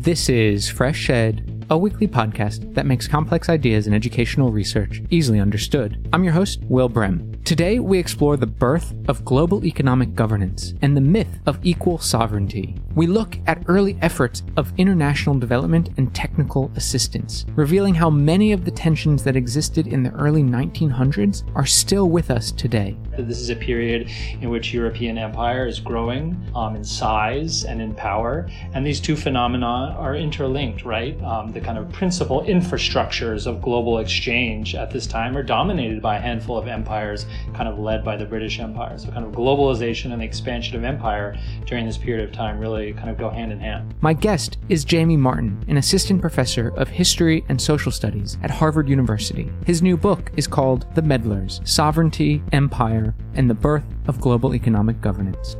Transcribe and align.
This 0.00 0.30
is 0.30 0.66
FreshEd, 0.72 1.66
a 1.68 1.76
weekly 1.76 2.08
podcast 2.08 2.72
that 2.72 2.86
makes 2.86 3.06
complex 3.06 3.50
ideas 3.50 3.84
and 3.84 3.94
educational 3.94 4.50
research 4.50 5.02
easily 5.10 5.38
understood. 5.38 6.08
I'm 6.14 6.24
your 6.24 6.32
host, 6.32 6.60
Will 6.70 6.88
Brehm. 6.88 7.38
Today, 7.44 7.80
we 7.80 7.98
explore 7.98 8.36
the 8.36 8.46
birth 8.46 8.94
of 9.08 9.24
global 9.24 9.64
economic 9.64 10.14
governance 10.14 10.74
and 10.82 10.96
the 10.96 11.00
myth 11.00 11.40
of 11.46 11.58
equal 11.64 11.98
sovereignty. 11.98 12.76
We 12.94 13.08
look 13.08 13.38
at 13.48 13.64
early 13.66 13.98
efforts 14.02 14.44
of 14.56 14.72
international 14.76 15.36
development 15.36 15.90
and 15.96 16.14
technical 16.14 16.70
assistance, 16.76 17.46
revealing 17.56 17.94
how 17.94 18.08
many 18.08 18.52
of 18.52 18.64
the 18.64 18.70
tensions 18.70 19.24
that 19.24 19.34
existed 19.34 19.88
in 19.88 20.04
the 20.04 20.12
early 20.12 20.44
1900s 20.44 21.42
are 21.56 21.66
still 21.66 22.08
with 22.08 22.30
us 22.30 22.52
today. 22.52 22.96
This 23.18 23.40
is 23.40 23.50
a 23.50 23.56
period 23.56 24.08
in 24.40 24.50
which 24.50 24.72
European 24.72 25.18
empire 25.18 25.66
is 25.66 25.80
growing 25.80 26.40
um, 26.54 26.76
in 26.76 26.84
size 26.84 27.64
and 27.64 27.82
in 27.82 27.94
power, 27.94 28.48
and 28.74 28.86
these 28.86 29.00
two 29.00 29.16
phenomena 29.16 29.96
are 29.98 30.14
interlinked, 30.14 30.84
right? 30.84 31.20
Um, 31.22 31.52
the 31.52 31.60
kind 31.60 31.78
of 31.78 31.90
principal 31.90 32.42
infrastructures 32.42 33.46
of 33.46 33.60
global 33.60 33.98
exchange 33.98 34.76
at 34.76 34.92
this 34.92 35.06
time 35.06 35.36
are 35.36 35.42
dominated 35.42 36.00
by 36.00 36.16
a 36.16 36.20
handful 36.20 36.56
of 36.56 36.68
empires 36.68 37.26
kind 37.54 37.68
of 37.68 37.78
led 37.78 38.04
by 38.04 38.16
the 38.16 38.24
British 38.24 38.58
Empire. 38.58 38.98
So, 38.98 39.10
kind 39.10 39.24
of 39.24 39.32
globalization 39.32 40.12
and 40.12 40.20
the 40.20 40.24
expansion 40.24 40.76
of 40.76 40.84
empire 40.84 41.36
during 41.66 41.86
this 41.86 41.98
period 41.98 42.28
of 42.28 42.34
time 42.34 42.58
really 42.58 42.92
kind 42.92 43.10
of 43.10 43.18
go 43.18 43.30
hand 43.30 43.52
in 43.52 43.60
hand. 43.60 43.94
My 44.00 44.12
guest 44.12 44.58
is 44.68 44.84
Jamie 44.84 45.16
Martin, 45.16 45.64
an 45.68 45.76
assistant 45.76 46.20
professor 46.20 46.68
of 46.76 46.88
history 46.88 47.44
and 47.48 47.60
social 47.60 47.92
studies 47.92 48.38
at 48.42 48.50
Harvard 48.50 48.88
University. 48.88 49.50
His 49.66 49.82
new 49.82 49.96
book 49.96 50.30
is 50.36 50.46
called 50.46 50.86
The 50.94 51.02
Meddlers 51.02 51.60
Sovereignty, 51.68 52.42
Empire, 52.52 53.14
and 53.34 53.48
the 53.48 53.54
Birth 53.54 53.84
of 54.06 54.20
Global 54.20 54.54
Economic 54.54 55.00
Governance. 55.00 55.56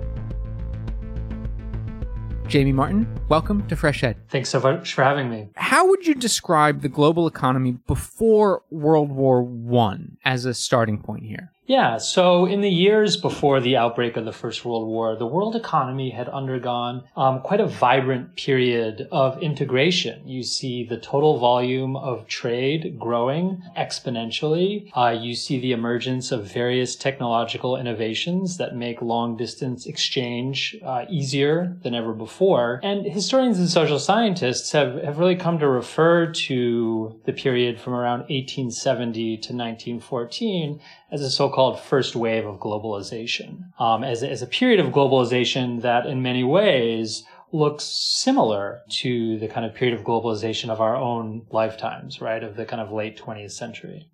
Jamie 2.51 2.73
Martin, 2.73 3.07
welcome 3.29 3.65
to 3.69 3.77
FreshEd. 3.77 4.17
Thanks 4.29 4.49
so 4.49 4.59
much 4.59 4.95
for 4.95 5.05
having 5.05 5.31
me. 5.31 5.51
How 5.55 5.87
would 5.87 6.05
you 6.05 6.17
describe 6.17 6.81
the 6.83 6.89
global 6.89 7.29
economy 7.29 7.79
before 7.87 8.65
World 8.71 9.13
War 9.13 9.41
One 9.41 10.17
as 10.25 10.47
a 10.47 10.53
starting 10.53 11.01
point 11.01 11.23
here? 11.23 11.53
Yeah, 11.71 11.99
so 11.99 12.47
in 12.47 12.63
the 12.63 12.69
years 12.69 13.17
before 13.17 13.61
the 13.61 13.77
outbreak 13.77 14.17
of 14.17 14.25
the 14.25 14.33
First 14.33 14.65
World 14.65 14.89
War, 14.89 15.15
the 15.15 15.25
world 15.25 15.55
economy 15.55 16.11
had 16.11 16.29
undergone 16.29 17.05
um, 17.17 17.43
quite 17.43 17.61
a 17.61 17.67
vibrant 17.67 18.35
period 18.35 19.07
of 19.13 19.41
integration. 19.41 20.27
You 20.27 20.43
see 20.43 20.83
the 20.83 20.97
total 20.97 21.39
volume 21.39 21.95
of 21.95 22.27
trade 22.27 22.99
growing 22.99 23.63
exponentially. 23.79 24.91
Uh, 24.97 25.11
you 25.11 25.37
see 25.37 25.61
the 25.61 25.71
emergence 25.71 26.33
of 26.33 26.53
various 26.53 26.97
technological 26.97 27.77
innovations 27.77 28.57
that 28.57 28.75
make 28.75 29.01
long 29.01 29.37
distance 29.37 29.87
exchange 29.87 30.77
uh, 30.85 31.05
easier 31.09 31.77
than 31.85 31.95
ever 31.95 32.13
before. 32.13 32.81
And 32.83 33.07
historians 33.07 33.61
and 33.61 33.69
social 33.69 34.01
scientists 34.01 34.73
have, 34.73 35.01
have 35.05 35.19
really 35.21 35.37
come 35.37 35.61
to 35.61 35.69
refer 35.69 36.33
to 36.33 37.21
the 37.27 37.33
period 37.33 37.79
from 37.79 37.93
around 37.93 38.23
1870 38.23 39.37
to 39.37 39.53
1914 39.53 40.81
as 41.11 41.23
a 41.23 41.31
so-called 41.31 41.81
first 41.81 42.15
wave 42.15 42.47
of 42.47 42.59
globalization, 42.59 43.79
um, 43.81 44.05
as, 44.05 44.23
as 44.23 44.43
a 44.43 44.47
period 44.47 44.81
of 44.81 44.93
globalization 44.93 45.83
that 45.83 46.07
in 46.07 46.23
many 46.23 46.45
ways 46.45 47.25
looks 47.53 47.85
similar 47.85 48.83
to 48.89 49.39
the 49.39 49.49
kind 49.49 49.67
of 49.67 49.75
period 49.75 49.99
of 49.99 50.05
globalization 50.05 50.69
of 50.69 50.81
our 50.81 50.97
own 50.97 51.47
lifetimes, 51.51 52.21
right? 52.21 52.45
Of 52.45 52.57
the 52.57 52.65
kind 52.65 52.81
of 52.81 52.93
late 52.93 53.19
20th 53.19 53.53
century. 53.53 54.07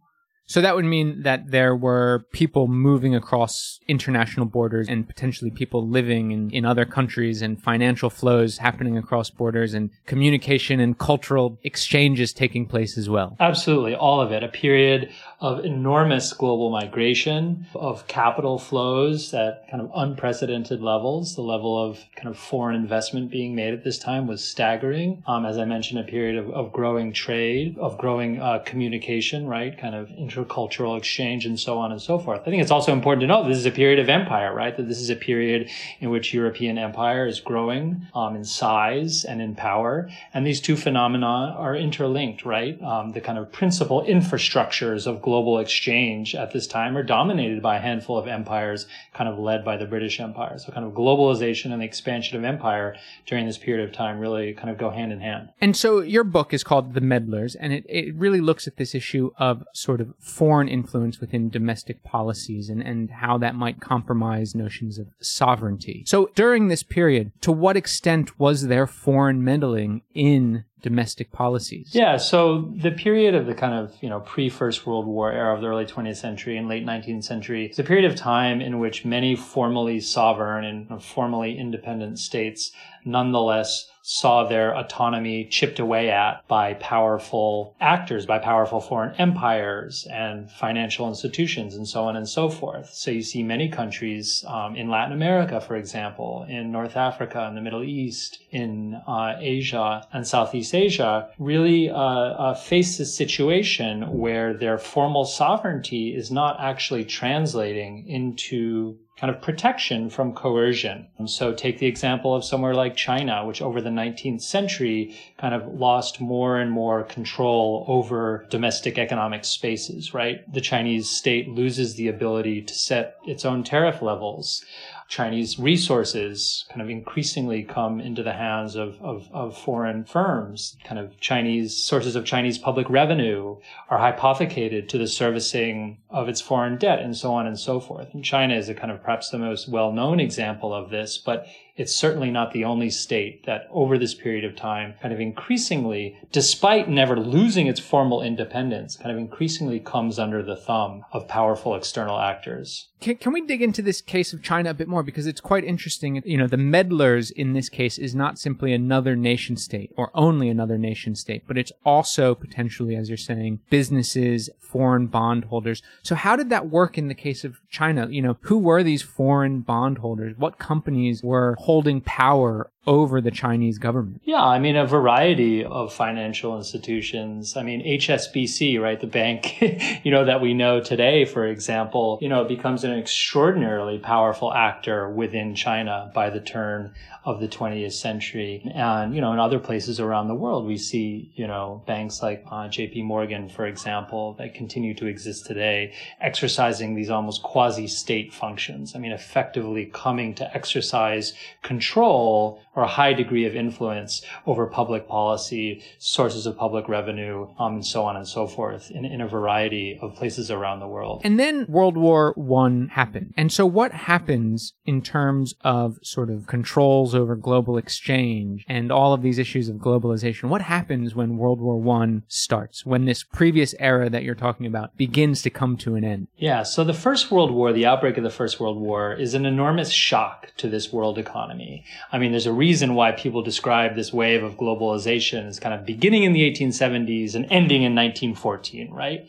So 0.49 0.61
that 0.61 0.77
would 0.77 0.85
mean 0.85 1.23
that 1.23 1.51
there 1.51 1.75
were 1.75 2.25
people 2.33 2.69
moving 2.69 3.15
across 3.17 3.81
international 3.89 4.47
borders 4.47 4.89
and 4.89 5.07
potentially 5.07 5.51
people 5.51 5.87
living 5.87 6.31
in, 6.31 6.51
in 6.51 6.65
other 6.65 6.85
countries 6.85 7.43
and 7.43 7.61
financial 7.61 8.11
flows 8.11 8.59
happening 8.59 8.97
across 8.97 9.29
borders 9.29 9.75
and 9.75 9.91
communication 10.07 10.79
and 10.79 10.99
cultural 10.99 11.59
exchanges 11.65 12.33
taking 12.33 12.65
place 12.65 12.97
as 12.97 13.09
well. 13.09 13.37
Absolutely. 13.41 13.97
All 13.97 14.21
of 14.21 14.31
it. 14.31 14.45
A 14.45 14.49
period 14.49 15.11
of 15.41 15.65
enormous 15.65 16.33
global 16.33 16.71
migration, 16.71 17.67
of 17.75 18.07
capital 18.07 18.59
flows 18.59 19.35
at 19.35 19.69
kind 19.69 19.83
of 19.83 19.91
unprecedented 19.95 20.81
levels. 20.81 21.35
The 21.35 21.43
level 21.43 21.77
of 21.77 21.99
kind 22.15 22.29
of 22.29 22.39
foreign 22.39 22.77
investment 22.77 23.31
being 23.31 23.55
made 23.57 23.75
at 23.75 23.83
this 23.83 23.99
time 23.99 24.29
was 24.29 24.45
staggering. 24.45 25.25
Um, 25.27 25.45
as 25.45 25.59
I 25.59 25.65
mentioned, 25.65 25.99
a 25.99 26.05
period 26.05 26.39
of, 26.39 26.51
of 26.51 26.73
growing 26.73 27.13
trade, 27.13 27.77
of 27.79 27.99
growing 27.99 28.41
uh, 28.41 28.61
communication, 28.65 29.47
right? 29.47 29.77
Kind 29.77 29.97
of 29.97 30.09
intercultural 30.37 30.97
exchange 30.97 31.47
and 31.47 31.59
so 31.59 31.79
on 31.79 31.93
and 31.93 32.01
so 32.01 32.19
forth. 32.19 32.41
I 32.43 32.45
think 32.45 32.63
it's 32.63 32.71
also 32.71 32.93
important 32.93 33.23
to 33.23 33.27
note 33.27 33.49
this 33.49 33.59
is 33.59 33.67
a 33.67 33.71
period 33.71 33.99
of 33.99 34.09
empire, 34.09 34.55
right? 34.55 34.77
That 34.77 34.89
this 34.89 35.01
is 35.01 35.11
a 35.11 35.17
period 35.17 35.71
in 36.01 36.11
which 36.11 36.35
European 36.35 36.79
empire 36.79 37.27
is 37.27 37.41
growing 37.41 38.07
um, 38.15 38.37
in 38.37 38.45
size 38.45 39.25
and 39.25 39.41
in 39.41 39.55
power. 39.55 40.11
And 40.35 40.47
these 40.47 40.61
two 40.61 40.77
phenomena 40.77 41.55
are 41.57 41.75
interlinked, 41.75 42.45
right? 42.45 42.81
Um, 42.83 43.13
the 43.13 43.21
kind 43.21 43.39
of 43.39 43.51
principal 43.53 44.03
infrastructures 44.05 45.07
of 45.07 45.23
global 45.23 45.59
exchange 45.59 46.35
at 46.35 46.53
this 46.53 46.67
time 46.67 46.97
are 46.97 47.03
dominated 47.03 47.63
by 47.63 47.77
a 47.77 47.81
handful 47.81 48.19
of 48.19 48.27
empires 48.27 48.87
kind 49.15 49.29
of 49.29 49.39
led 49.39 49.65
by 49.65 49.77
the 49.77 49.87
British 49.87 50.21
Empire. 50.21 50.59
So 50.59 50.73
kind 50.73 50.87
of 50.87 50.93
globalization 50.93 51.73
and 51.73 51.81
the 51.81 51.87
expansion 51.87 52.37
of 52.37 52.45
empire 52.45 52.97
during 53.27 53.47
this 53.47 53.59
period 53.59 53.89
of 53.89 53.95
time 53.95 54.19
really 54.19 54.53
kind 54.53 54.71
of 54.71 54.79
go 54.79 54.91
hand 54.91 55.13
in 55.13 55.21
hand. 55.21 55.51
And 55.61 55.77
so 55.77 56.01
your 56.01 56.25
book 56.25 56.53
is 56.53 56.63
called 56.63 56.95
The 56.95 57.01
Meddlers, 57.01 57.57
and 57.59 57.73
it, 57.73 57.85
it 57.89 58.15
really 58.15 58.41
looks 58.41 58.67
at 58.67 58.77
this 58.77 58.95
issue 58.95 59.31
of 59.39 59.65
sort 59.73 60.01
of 60.01 60.15
foreign 60.27 60.69
influence 60.69 61.21
within 61.21 61.49
domestic 61.49 62.03
policies 62.03 62.69
and, 62.69 62.83
and 62.83 63.11
how 63.11 63.39
that 63.39 63.55
might 63.55 63.81
compromise 63.81 64.55
notions 64.55 64.99
of 64.99 65.07
sovereignty. 65.21 66.03
So 66.07 66.31
during 66.35 66.69
this 66.69 66.83
period, 66.83 67.31
to 67.43 67.53
what 67.53 67.77
extent 67.77 68.39
was 68.39 68.67
there 68.67 68.87
foreign 68.87 69.45
meddling 69.45 70.03
in 70.15 70.65
domestic 70.83 71.33
policies? 71.33 71.91
Yeah, 71.93 72.17
so 72.17 72.73
the 72.77 72.91
period 72.91 73.35
of 73.35 73.47
the 73.47 73.55
kind 73.55 73.75
of, 73.75 73.95
you 74.01 74.09
know, 74.09 74.21
pre 74.21 74.49
First 74.49 74.87
World 74.87 75.07
War 75.07 75.33
era 75.33 75.55
of 75.55 75.61
the 75.61 75.69
early 75.69 75.87
20th 75.87 76.17
century 76.17 76.57
and 76.57 76.69
late 76.69 76.85
19th 76.85 77.25
century 77.25 77.67
is 77.67 77.79
a 77.79 77.85
period 77.85 78.05
of 78.05 78.17
time 78.17 78.61
in 78.61 78.79
which 78.79 79.05
many 79.05 79.37
formally 79.37 80.01
sovereign 80.01 80.65
and 80.65 81.03
formally 81.03 81.57
independent 81.57 82.19
states 82.19 82.73
nonetheless 83.05 83.89
saw 84.09 84.45
their 84.45 84.73
autonomy 84.77 85.45
chipped 85.47 85.81
away 85.81 86.11
at 86.11 86.47
by 86.47 86.73
powerful 86.75 87.75
actors, 87.81 88.25
by 88.25 88.39
powerful 88.39 88.81
foreign 88.81 89.13
empires 89.17 90.07
and 90.13 90.49
financial 90.49 91.09
institutions 91.09 91.75
and 91.75 91.89
so 91.89 92.05
on 92.05 92.15
and 92.15 92.29
so 92.29 92.49
forth. 92.49 92.89
So 92.95 93.11
you 93.11 93.23
see 93.23 93.43
many 93.43 93.69
countries 93.69 94.45
um, 94.47 94.77
in 94.77 94.89
Latin 94.89 95.13
America, 95.13 95.61
for 95.61 95.75
example, 95.75 96.47
in 96.49 96.71
North 96.71 96.97
Africa, 96.97 97.47
in 97.49 97.57
the 97.57 97.61
Middle 97.61 97.83
East, 97.83 98.39
in 98.53 98.95
uh, 99.09 99.35
Asia 99.41 100.07
and 100.13 100.25
Southeast 100.25 100.73
Asia 100.73 101.29
really 101.41 101.91
uh, 101.91 101.97
uh, 101.97 102.55
face 102.55 103.01
a 103.01 103.05
situation 103.05 104.17
where 104.17 104.55
their 104.55 104.79
formal 104.79 105.25
sovereignty 105.25 106.15
is 106.15 106.31
not 106.31 106.61
actually 106.61 107.05
translating 107.05 108.07
into 108.07 109.01
kind 109.19 109.35
of 109.35 109.41
protection 109.41 110.11
from 110.11 110.35
coercion. 110.35 111.07
And 111.19 111.31
so 111.31 111.55
take 111.55 111.79
the 111.79 111.87
example 111.87 112.35
of 112.35 112.45
somewhere 112.45 112.75
like 112.75 112.97
China, 112.97 113.47
which 113.47 113.63
over 113.63 113.81
the 113.81 113.91
19th 113.91 114.43
century 114.43 115.17
kind 115.39 115.55
of 115.55 115.67
lost 115.67 116.21
more 116.21 116.59
and 116.59 116.71
more 116.71 117.03
control 117.03 117.85
over 117.89 118.47
domestic 118.51 118.99
economic 118.99 119.45
spaces, 119.45 120.13
right? 120.13 120.51
The 120.53 120.61
Chinese 120.61 121.09
state 121.09 121.49
loses 121.49 121.95
the 121.95 122.09
ability 122.09 122.63
to 122.63 122.75
set 122.75 123.17
its 123.25 123.45
own 123.47 123.65
tariff 123.65 124.03
levels. 124.03 124.65
Chinese 125.09 125.59
resources 125.59 126.65
kind 126.69 126.83
of 126.83 126.91
increasingly 126.91 127.63
come 127.63 128.01
into 128.01 128.23
the 128.23 128.33
hands 128.33 128.75
of, 128.75 129.01
of, 129.01 129.29
of, 129.33 129.57
foreign 129.57 130.05
firms. 130.05 130.77
Kind 130.85 130.99
of 130.99 131.19
Chinese 131.21 131.77
sources 131.77 132.17
of 132.17 132.25
Chinese 132.25 132.59
public 132.59 132.91
revenue 132.91 133.57
are 133.89 133.99
hypothecated 133.99 134.89
to 134.89 134.99
the 134.99 135.07
servicing 135.07 135.99
of 136.11 136.29
its 136.29 136.41
foreign 136.41 136.77
debt 136.77 137.01
and 137.01 137.17
so 137.17 137.33
on 137.33 137.47
and 137.47 137.59
so 137.59 137.79
forth. 137.79 138.13
And 138.15 138.25
China 138.25 138.55
is 138.55 138.69
a 138.69 138.75
kind 138.75 138.91
of 138.91 139.03
perhaps 139.03 139.31
the 139.31 139.39
most 139.39 139.69
well-known 139.69 140.19
example 140.19 140.75
of 140.75 140.91
this, 140.91 141.19
but 141.19 141.47
it's 141.77 141.95
certainly 141.95 142.31
not 142.31 142.53
the 142.53 142.65
only 142.65 142.91
state 142.91 143.45
that 143.45 143.69
over 143.71 143.99
this 143.99 144.15
period 144.15 144.45
of 144.45 144.57
time 144.57 144.95
kind 145.01 145.13
of 145.13 145.21
increasingly, 145.21 146.19
despite 146.33 146.89
never 146.89 147.19
losing 147.19 147.67
its 147.67 147.81
formal 147.81 148.23
independence, 148.23 148.97
kind 148.97 149.13
of 149.13 149.19
increasingly 149.19 149.79
comes 149.79 150.19
under 150.19 150.43
the 150.43 150.57
thumb 150.57 151.05
of 151.13 151.29
powerful 151.29 151.75
external 151.77 152.19
actors. 152.19 152.89
Can, 153.01 153.17
can 153.17 153.33
we 153.33 153.43
dig 153.43 153.63
into 153.63 153.83
this 153.83 154.01
case 154.01 154.33
of 154.33 154.43
China 154.43 154.71
a 154.71 154.75
bit 154.75 154.89
more? 154.89 155.03
Because 155.03 155.27
it's 155.27 155.41
quite 155.41 155.65
interesting. 155.65 156.23
You 156.25 156.39
know, 156.39 156.47
the 156.47 156.57
meddlers 156.57 157.31
in 157.31 157.53
this 157.53 157.69
case 157.69 157.99
is 157.99 158.15
not 158.15 158.39
simply 158.39 158.73
another 158.73 159.15
nation 159.15 159.57
state 159.57 159.93
or 159.97 160.11
only 160.15 160.49
another 160.49 160.79
nation 160.79 161.15
state, 161.15 161.45
but 161.47 161.59
it's 161.59 161.73
also 161.85 162.35
potentially, 162.35 162.97
as 162.97 163.09
you're 163.09 163.19
saying, 163.19 163.61
businesses, 163.71 164.49
foreign 164.59 165.07
bondholders. 165.07 165.83
So 166.03 166.15
how 166.15 166.37
did 166.37 166.51
that 166.51 166.71
work 166.71 166.97
in 166.97 167.09
the 167.09 167.15
case 167.15 167.45
of 167.45 167.61
China? 167.69 168.09
You 168.11 168.23
know, 168.23 168.39
who 168.43 168.59
were 168.59 168.83
these 168.83 169.03
foreign 169.03 169.61
bondholders? 169.61 170.37
What 170.37 170.59
companies 170.59 171.23
were 171.23 171.57
holding 171.59 172.01
power 172.01 172.71
over 172.87 173.21
the 173.21 173.31
Chinese 173.31 173.79
government? 173.79 174.21
Yeah, 174.25 174.43
I 174.43 174.59
mean, 174.59 174.77
a 174.77 174.87
variety 174.87 175.65
of 175.65 175.93
financial 175.93 176.57
institutions. 176.57 177.57
I 177.57 177.63
mean, 177.63 177.85
HSBC, 177.85 178.81
right? 178.81 179.01
The 179.01 179.07
bank, 179.07 179.61
you 180.05 180.11
know, 180.11 180.25
that 180.25 180.41
we 180.41 180.55
know 180.55 180.81
today, 180.81 181.25
for 181.25 181.47
example, 181.47 182.19
you 182.21 182.29
know, 182.29 182.45
becomes 182.45 182.85
an 182.85 182.93
extraordinarily 182.93 183.99
powerful 183.99 184.53
actor 184.53 185.11
within 185.11 185.55
China 185.55 186.11
by 186.15 186.31
the 186.31 186.41
turn 186.41 186.95
of 187.27 187.41
the 187.41 187.49
20th 187.49 187.93
century. 187.93 188.63
And, 188.73 189.13
you 189.13 189.21
know, 189.21 189.33
in 189.33 189.41
other 189.41 189.59
places 189.59 189.99
around 189.99 190.29
the 190.29 190.35
world, 190.35 190.65
we 190.65 190.79
see, 190.79 191.33
you 191.35 191.49
know, 191.49 191.83
banks 191.85 192.23
like 192.23 192.45
uh, 192.47 192.69
JP 192.69 193.03
Morgan, 193.03 193.49
for 193.49 193.67
example, 193.67 194.35
that 194.35 194.55
continue 194.55 194.95
to 194.95 195.07
exist 195.07 195.45
today, 195.45 195.93
exercising 196.21 196.95
these 196.95 197.11
almost 197.11 197.43
quasi 197.43 197.89
state 197.89 198.33
functions. 198.33 198.95
I 198.95 199.01
mean, 199.01 199.11
effectively 199.11 199.91
coming 199.93 200.35
to 200.37 200.55
exercise 200.55 201.35
control 201.63 202.61
or 202.77 202.83
a 202.83 202.87
high 202.87 203.15
degree 203.15 203.47
of 203.47 203.57
influence 203.57 204.23
over 204.47 204.67
public 204.67 205.09
policy, 205.09 205.83
sources 205.99 206.47
of 206.47 206.57
public 206.57 206.89
revenue, 206.89 207.49
um, 207.59 207.77
and 207.77 207.87
so 207.87 208.05
on 208.05 208.17
and 208.17 208.29
so 208.29 208.47
forth 208.47 208.91
in, 208.91 209.05
in 209.05 209.21
a 209.23 209.27
variety 209.27 209.99
of 210.03 210.15
places 210.15 210.51
around 210.51 210.79
the 210.81 210.87
world. 210.87 211.23
And 211.25 211.41
then 211.41 211.65
World 211.69 211.97
War 211.97 212.35
One 212.37 212.89
happened. 212.89 213.33
And 213.37 213.51
so 213.51 213.65
what 213.65 213.93
happens 213.93 214.75
in 214.85 215.01
terms 215.01 215.55
of 215.63 215.99
sort 216.03 216.31
of 216.31 216.47
controls 216.47 217.15
over 217.15 217.35
global 217.35 217.79
exchange 217.79 218.65
and 218.69 218.93
all 218.93 219.15
of 219.15 219.23
these 219.23 219.39
issues 219.39 219.69
of 219.69 219.77
globalization? 219.77 220.51
What 220.51 220.63
happens 220.63 221.15
when 221.15 221.39
World 221.39 221.61
War 221.61 221.79
One 221.79 222.25
starts, 222.29 222.85
when 222.85 223.07
this 223.07 223.25
previous 223.25 223.75
era 223.79 224.11
that 224.11 224.23
you're 224.23 224.35
talking 224.35 224.67
about 224.67 224.97
begins 224.97 225.41
to 225.43 225.51
come 225.51 225.79
to 225.79 225.95
an 225.95 226.05
end? 226.05 226.29
Yeah. 226.37 226.63
So 226.63 226.85
the 226.85 226.93
First 226.93 227.31
World 227.31 227.51
War, 227.51 227.73
the 227.73 227.87
outbreak 227.87 228.19
of 228.19 228.25
the 228.25 228.31
First 228.31 228.61
World 228.61 228.79
War 228.79 229.15
is 229.15 229.33
an 229.33 229.47
enormous 229.47 229.91
shock 229.91 230.53
to 230.59 230.69
this 230.69 230.93
world 230.93 231.17
economy. 231.17 231.85
I 232.13 232.19
mean, 232.19 232.33
there's 232.33 232.47
a 232.47 232.53
reason 232.67 232.97
why 232.97 233.13
people 233.13 233.43
describe 233.43 233.95
this 233.95 234.13
wave 234.13 234.43
of 234.43 234.57
globalization 234.57 235.47
as 235.47 235.61
kind 235.61 235.75
of 235.75 235.87
beginning 235.87 236.25
in 236.25 236.33
the 236.33 236.43
1870s 236.51 237.37
and 237.37 237.45
ending 237.45 237.83
in 237.85 237.95
1914, 237.95 238.93
right? 238.93 239.21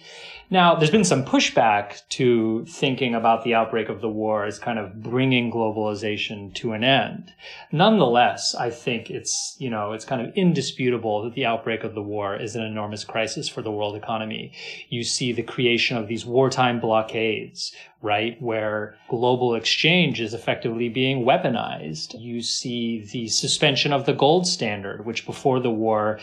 Now, 0.49 0.75
there's 0.75 0.91
been 0.97 1.03
some 1.03 1.25
pushback 1.25 2.07
to 2.17 2.65
thinking 2.65 3.13
about 3.13 3.43
the 3.43 3.53
outbreak 3.53 3.89
of 3.89 3.99
the 3.99 4.09
war 4.09 4.45
as 4.45 4.57
kind 4.57 4.79
of 4.79 5.03
bringing 5.03 5.51
globalization 5.51 6.53
to 6.55 6.71
an 6.71 6.85
end. 6.85 7.33
Nonetheless, 7.71 8.55
I 8.55 8.69
think 8.69 9.11
it's, 9.11 9.57
you 9.59 9.69
know, 9.69 9.91
it's 9.91 10.05
kind 10.05 10.21
of 10.25 10.33
indisputable 10.35 11.21
that 11.23 11.33
the 11.33 11.45
outbreak 11.45 11.83
of 11.83 11.95
the 11.95 12.01
war 12.01 12.35
is 12.35 12.55
an 12.55 12.63
enormous 12.63 13.03
crisis 13.03 13.49
for 13.49 13.61
the 13.61 13.71
world 13.71 13.97
economy. 13.97 14.53
You 14.89 15.03
see 15.03 15.33
the 15.33 15.43
creation 15.43 15.97
of 15.97 16.07
these 16.07 16.25
wartime 16.25 16.79
blockades, 16.79 17.75
right? 18.01 18.41
Where 18.41 18.95
global 19.09 19.55
exchange 19.55 20.21
is 20.21 20.33
effectively 20.33 20.89
being 20.89 21.25
weaponized. 21.25 22.19
You 22.19 22.41
see 22.41 23.01
the 23.11 23.27
suspension 23.27 23.91
of 23.93 24.05
the 24.05 24.13
gold 24.13 24.47
standard, 24.47 25.05
which 25.05 25.25
before 25.25 25.59
the 25.59 25.71
war 25.71 26.19